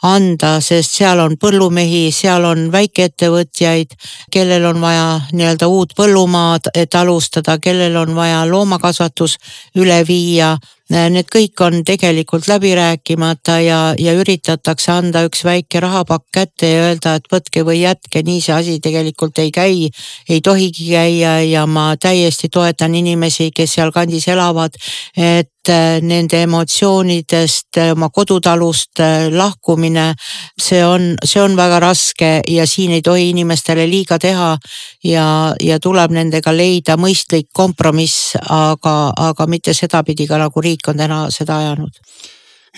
anda, 0.08 0.54
sest 0.64 0.96
seal 1.02 1.20
on 1.20 1.36
põllumehi, 1.38 2.08
seal 2.16 2.48
on 2.48 2.70
väikeettevõtjaid, 2.72 3.98
kellel 4.32 4.70
on 4.72 4.80
vaja 4.82 5.10
nii-öelda 5.34 5.68
uut 5.68 5.92
põllumaad, 5.98 6.72
et 6.74 6.96
alustada, 6.96 7.58
kellel 7.60 8.00
on 8.00 8.16
vaja 8.16 8.46
loomakasvatus 8.48 9.36
üle 9.76 10.00
viia 10.08 10.56
Need 10.94 11.26
kõik 11.34 11.62
on 11.66 11.80
tegelikult 11.82 12.46
läbi 12.46 12.76
rääkimata 12.78 13.56
ja, 13.64 13.78
ja 13.98 14.14
üritatakse 14.14 14.92
anda 14.94 15.24
üks 15.26 15.42
väike 15.46 15.82
rahapakk 15.82 16.28
kätte 16.38 16.70
ja 16.70 16.84
öelda, 16.90 17.16
et 17.18 17.26
võtke 17.34 17.64
või 17.66 17.80
jätke, 17.80 18.22
nii 18.22 18.44
see 18.46 18.54
asi 18.54 18.76
tegelikult 18.84 19.42
ei 19.42 19.50
käi. 19.52 19.90
ei 20.30 20.42
tohigi 20.42 20.92
käia 20.92 21.40
ja 21.48 21.66
ma 21.66 21.96
täiesti 21.98 22.50
toetan 22.54 22.96
inimesi, 22.96 23.50
kes 23.56 23.74
sealkandis 23.80 24.28
elavad, 24.28 24.78
et 25.18 25.53
nende 26.02 26.42
emotsioonidest, 26.44 27.78
äh, 27.78 27.92
oma 27.92 28.10
kodutalust 28.10 29.00
äh, 29.00 29.28
lahkumine, 29.32 30.14
see 30.60 30.82
on, 30.86 31.14
see 31.24 31.42
on 31.42 31.56
väga 31.58 31.80
raske 31.84 32.32
ja 32.48 32.68
siin 32.68 32.92
ei 32.98 33.02
tohi 33.02 33.30
inimestele 33.30 33.88
liiga 33.90 34.20
teha. 34.20 34.58
ja, 35.04 35.56
ja 35.62 35.80
tuleb 35.80 36.12
nendega 36.12 36.54
leida 36.56 36.98
mõistlik 36.98 37.50
kompromiss, 37.54 38.36
aga, 38.50 39.14
aga 39.18 39.48
mitte 39.48 39.74
sedapidi 39.74 40.28
ka 40.28 40.38
nagu 40.38 40.62
riik 40.62 40.88
on 40.88 40.98
täna 40.98 41.26
seda 41.32 41.58
ajanud. 41.58 42.04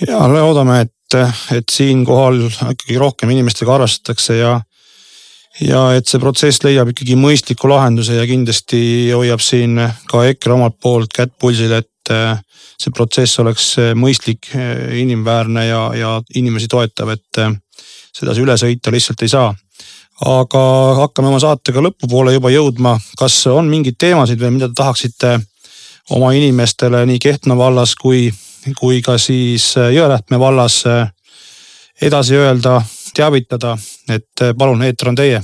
ja 0.07 0.27
loodame, 0.27 0.81
et, 0.81 1.19
et 1.51 1.69
siinkohal 1.71 2.47
ikkagi 2.47 2.97
rohkem 2.97 3.29
inimestega 3.29 3.75
arvestatakse 3.75 4.37
ja 4.37 4.59
ja 5.63 5.81
et 5.95 6.07
see 6.09 6.19
protsess 6.19 6.63
leiab 6.65 6.91
ikkagi 6.91 7.15
mõistliku 7.19 7.69
lahenduse 7.71 8.17
ja 8.17 8.25
kindlasti 8.27 9.11
hoiab 9.15 9.43
siin 9.43 9.79
ka 10.09 10.25
EKRE 10.31 10.57
omalt 10.57 10.79
poolt 10.81 11.13
kätt 11.15 11.35
pulsil, 11.39 11.71
et 11.77 11.87
see 12.11 12.93
protsess 12.95 13.39
oleks 13.43 13.69
eh, 13.81 13.91
mõistlik, 13.97 14.49
eh, 14.55 14.97
inimväärne 15.01 15.67
ja, 15.67 15.81
ja 15.95 16.11
inimesi 16.35 16.69
toetav, 16.71 17.13
et 17.15 17.41
sedasi 18.15 18.43
üle 18.43 18.55
sõita 18.59 18.93
lihtsalt 18.93 19.21
ei 19.25 19.31
saa. 19.31 19.53
aga 20.25 20.59
hakkame 20.95 21.27
oma 21.27 21.39
saatega 21.43 21.81
lõpupoole 21.83 22.33
juba 22.33 22.49
jõudma. 22.49 22.99
kas 23.17 23.47
on 23.47 23.67
mingeid 23.67 23.97
teemasid 23.99 24.39
veel, 24.39 24.51
mida 24.51 24.67
te 24.67 24.73
tahaksite 24.77 25.39
oma 26.09 26.31
inimestele 26.31 27.05
nii 27.05 27.19
Kehtna 27.19 27.57
vallas 27.57 27.95
kui, 27.95 28.31
kui 28.79 29.01
ka 29.01 29.17
siis 29.17 29.75
Jõelähtme 29.75 30.39
vallas 30.39 30.83
edasi 32.01 32.35
öelda, 32.35 32.81
teavitada, 33.15 33.77
et 34.09 34.43
palun, 34.57 34.83
eeter 34.83 35.09
on 35.09 35.15
teie 35.15 35.41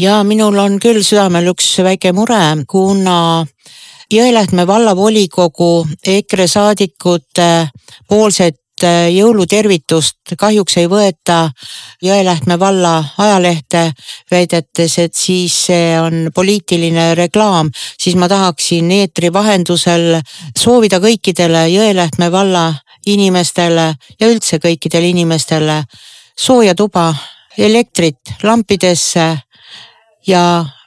ja 0.00 0.22
minul 0.24 0.56
on 0.58 0.78
küll 0.80 1.02
südamel 1.04 1.50
üks 1.52 1.68
väike 1.84 2.12
mure, 2.16 2.40
kuna 2.68 3.44
Jõelähtme 4.10 4.66
vallavolikogu 4.66 5.86
EKRE 6.06 6.46
saadikute 6.50 7.68
poolset 8.08 8.82
äh, 8.82 9.06
jõulutervitust 9.14 10.32
kahjuks 10.38 10.76
ei 10.82 10.88
võeta 10.90 11.36
Jõelähtme 12.02 12.56
valla 12.58 13.04
ajalehte, 13.18 13.92
väidetes, 14.30 14.96
et 14.98 15.14
siis 15.14 15.54
see 15.68 15.92
on 16.00 16.32
poliitiline 16.34 17.14
reklaam, 17.14 17.70
siis 17.98 18.16
ma 18.18 18.26
tahaksin 18.28 18.90
eetri 18.90 19.30
vahendusel 19.32 20.18
soovida 20.58 20.98
kõikidele 20.98 21.68
Jõelähtme 21.70 22.32
valla 22.32 22.64
inimestele 23.06 23.92
ja 23.94 24.32
üldse 24.32 24.58
kõikidele 24.58 25.14
inimestele 25.14 25.84
sooja 26.34 26.74
tuba, 26.74 27.12
elektrit 27.58 28.34
lampidesse 28.42 29.30
ja 30.26 30.44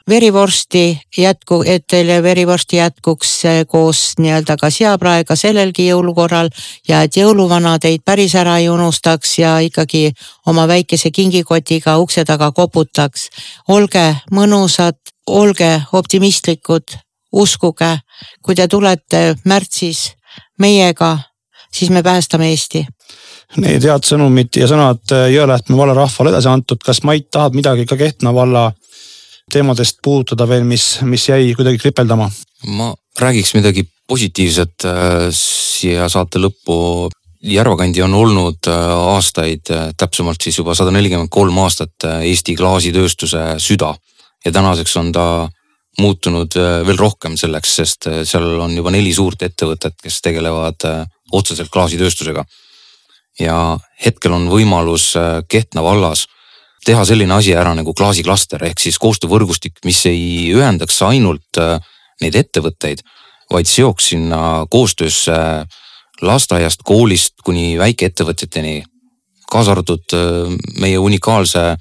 verivorsti 0.08 1.00
jätku, 1.18 1.62
et 1.66 1.84
teile 1.90 2.22
verivorsti 2.22 2.76
jätkuks 2.76 3.42
koos 3.68 4.12
nii-öelda 4.18 4.56
ka 4.60 4.70
seapraega 4.70 5.36
sellelgi 5.36 5.88
jõulukorral 5.88 6.50
ja 6.88 7.02
et 7.02 7.16
jõuluvana 7.16 7.78
teid 7.80 8.04
päris 8.04 8.34
ära 8.36 8.58
ei 8.60 8.68
unustaks 8.68 9.38
ja 9.38 9.58
ikkagi 9.64 10.12
oma 10.46 10.68
väikese 10.68 11.10
kingikotiga 11.10 11.98
ukse 11.98 12.24
taga 12.24 12.52
koputaks. 12.52 13.28
olge 13.68 14.16
mõnusad, 14.30 15.00
olge 15.26 15.82
optimistlikud, 15.92 16.96
uskuge, 17.32 17.98
kui 18.42 18.54
te 18.54 18.68
tulete 18.68 19.34
märtsis 19.44 20.12
meiega, 20.58 21.18
siis 21.72 21.90
me 21.90 22.02
päästame 22.02 22.50
Eesti 22.50 22.86
Need 23.56 23.84
head 23.86 24.02
sõnumid 24.02 24.56
ja 24.58 24.66
sõnad 24.66 25.12
Jõelähtme 25.30 25.76
valla 25.78 25.94
rahvale 25.94 26.32
edasi 26.32 26.48
antud, 26.50 26.80
kas 26.82 27.04
Mait 27.06 27.28
tahab 27.30 27.54
midagi 27.54 27.86
ka 27.86 27.96
Kehtna 27.96 28.32
valla 28.34 28.72
teemadest 29.52 30.00
puudutada 30.04 30.46
veel, 30.48 30.64
mis, 30.68 30.98
mis 31.06 31.28
jäi 31.28 31.52
kuidagi 31.56 31.80
kripeldama? 31.82 32.30
ma 32.66 32.94
räägiks 33.20 33.54
midagi 33.54 33.84
positiivset 34.08 34.86
äh, 34.88 35.28
siia 35.32 36.08
saate 36.08 36.40
lõppu. 36.42 37.10
Järvakandi 37.44 38.00
on 38.00 38.14
olnud 38.16 38.68
äh, 38.72 38.92
aastaid, 39.14 39.68
äh, 39.72 39.90
täpsemalt 40.00 40.40
siis 40.40 40.58
juba 40.58 40.74
sada 40.76 40.92
nelikümmend 40.94 41.32
kolm 41.32 41.58
aastat 41.60 42.06
Eesti 42.14 42.56
klaasitööstuse 42.56 43.58
süda 43.60 43.92
ja 44.44 44.52
tänaseks 44.52 44.96
on 45.00 45.12
ta 45.12 45.26
muutunud 46.00 46.56
veel 46.58 46.96
rohkem 46.98 47.36
selleks, 47.38 47.76
sest 47.78 48.08
seal 48.26 48.48
on 48.64 48.72
juba 48.74 48.90
neli 48.90 49.12
suurt 49.14 49.44
ettevõtet, 49.46 49.94
kes 50.02 50.16
tegelevad 50.24 50.82
otseselt 51.32 51.70
klaasitööstusega. 51.70 52.42
ja 53.38 53.78
hetkel 54.04 54.32
on 54.34 54.48
võimalus 54.50 55.12
Kehtna 55.48 55.82
vallas 55.86 56.26
teha 56.84 57.04
selline 57.08 57.34
asi 57.34 57.54
ära 57.56 57.74
nagu 57.76 57.94
klaasiklaster 57.96 58.62
ehk 58.68 58.82
siis 58.82 58.98
koostöövõrgustik, 59.02 59.80
mis 59.88 60.02
ei 60.10 60.50
ühendaks 60.54 61.00
ainult 61.06 61.60
äh, 61.60 61.78
neid 62.22 62.36
ettevõtteid, 62.38 63.02
vaid 63.52 63.68
seoks 63.68 64.12
sinna 64.12 64.64
koostöösse 64.70 65.36
lasteaiast, 66.24 66.84
koolist 66.84 67.40
kuni 67.44 67.74
väikeettevõtjateni. 67.80 68.82
kaasa 69.50 69.72
arvatud 69.72 70.14
äh, 70.14 70.52
meie 70.80 70.98
unikaalse 70.98 71.76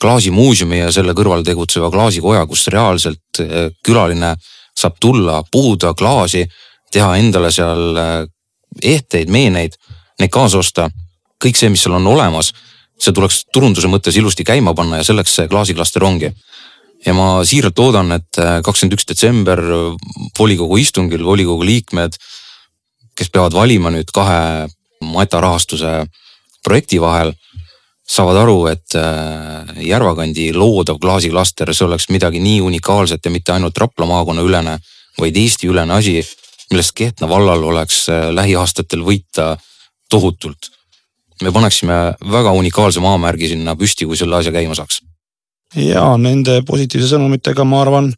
klaasimuuseumi 0.00 0.78
ja 0.78 0.92
selle 0.92 1.14
kõrval 1.14 1.44
tegutseva 1.44 1.90
klaasikoja, 1.90 2.46
kus 2.46 2.66
reaalselt 2.68 3.40
äh, 3.40 3.70
külaline 3.82 4.34
saab 4.76 4.98
tulla, 5.00 5.42
puhuda 5.50 5.94
klaasi, 5.94 6.46
teha 6.92 7.16
endale 7.16 7.50
seal 7.54 7.96
ehteid, 8.82 9.30
meeneid, 9.30 9.76
neid 10.18 10.30
kaasa 10.30 10.58
osta. 10.58 10.90
kõik 11.44 11.56
see, 11.56 11.68
mis 11.68 11.82
seal 11.82 11.94
on 11.94 12.06
olemas 12.06 12.52
see 13.00 13.12
tuleks 13.12 13.44
turunduse 13.52 13.88
mõttes 13.90 14.16
ilusti 14.16 14.44
käima 14.46 14.74
panna 14.74 15.00
ja 15.00 15.06
selleks 15.06 15.34
see 15.38 15.48
klaasiklaster 15.50 16.04
ongi. 16.04 16.32
ja 17.06 17.12
ma 17.12 17.44
siiralt 17.44 17.78
loodan, 17.78 18.12
et 18.12 18.38
kakskümmend 18.64 18.94
üks 18.96 19.08
detsember 19.08 19.60
volikogu 20.38 20.78
istungil 20.80 21.24
volikogu 21.24 21.64
liikmed, 21.64 22.16
kes 23.14 23.30
peavad 23.30 23.52
valima 23.52 23.90
nüüd 23.92 24.10
kahe 24.14 24.68
Mata 25.04 25.40
rahastuse 25.42 26.06
projekti 26.64 26.96
vahel 27.00 27.34
saavad 28.08 28.36
aru, 28.36 28.56
et 28.68 28.96
äh, 28.98 29.84
Järvakandi 29.88 30.50
loodav 30.56 31.00
klaasiklaster, 31.00 31.72
see 31.74 31.86
oleks 31.86 32.10
midagi 32.12 32.40
nii 32.44 32.60
unikaalset 32.64 33.24
ja 33.24 33.32
mitte 33.32 33.54
ainult 33.54 33.78
Rapla 33.80 34.06
maakonna 34.08 34.44
ülene, 34.44 34.78
vaid 35.20 35.36
Eesti 35.40 35.70
ülene 35.72 35.96
asi, 35.96 36.18
millest 36.70 36.94
Kehtna 36.96 37.28
vallal 37.30 37.64
oleks 37.72 38.04
äh, 38.12 38.28
lähiaastatel 38.34 39.04
võita 39.06 39.54
tohutult. 40.12 40.70
Me 41.42 41.52
paneksime 41.52 41.98
väga 42.32 42.52
unikaalse 42.52 43.00
maamärgi 43.00 43.54
sinna 43.54 43.76
püsti, 43.76 44.06
kui 44.06 44.16
selle 44.16 44.36
asja 44.38 44.52
käima 44.54 44.76
saaks 44.78 45.00
ja 45.76 46.04
nende 46.20 46.60
positiivse 46.66 47.08
sõnumitega, 47.14 47.64
ma 47.66 47.80
arvan, 47.82 48.10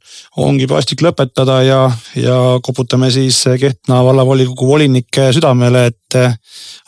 ongi 0.43 0.67
paslik 0.71 1.03
lõpetada 1.05 1.61
ja, 1.65 1.81
ja 2.19 2.37
koputame 2.65 3.11
siis 3.15 3.43
Kehtna 3.61 4.03
vallavolikogu 4.05 4.69
volinike 4.69 5.31
südamele, 5.37 5.87
et 5.93 6.19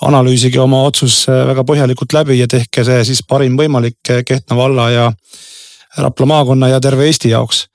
analüüsige 0.04 0.60
oma 0.60 0.82
otsus 0.88 1.22
väga 1.28 1.64
põhjalikult 1.68 2.12
läbi 2.16 2.38
ja 2.40 2.48
tehke 2.50 2.84
see 2.84 3.00
siis 3.08 3.24
parim 3.24 3.56
võimalik 3.58 4.00
Kehtna 4.26 4.58
valla 4.58 4.90
ja 4.92 5.10
Rapla 5.98 6.26
maakonna 6.30 6.68
ja 6.68 6.80
terve 6.80 7.08
Eesti 7.08 7.32
jaoks. 7.32 7.66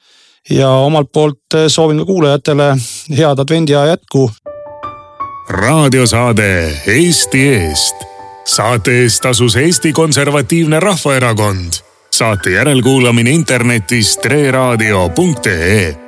ja 0.50 0.70
omalt 0.70 1.12
poolt 1.12 1.56
soovin 1.68 1.98
ka 1.98 2.06
kuulajatele 2.06 2.76
head 3.18 3.40
advendiaja 3.40 3.96
jätku. 3.96 4.32
raadiosaade 5.50 6.82
Eesti 6.88 7.48
eest. 7.48 8.13
Saate 8.46 9.02
eest 9.04 9.22
tasus 9.22 9.56
Eesti 9.56 9.94
Konservatiivne 9.94 10.80
Rahvaerakond. 10.80 11.74
Saate 12.12 12.50
järelkuulamine 12.50 13.30
internetis 13.32 14.18
treraadio.ee 14.18 16.03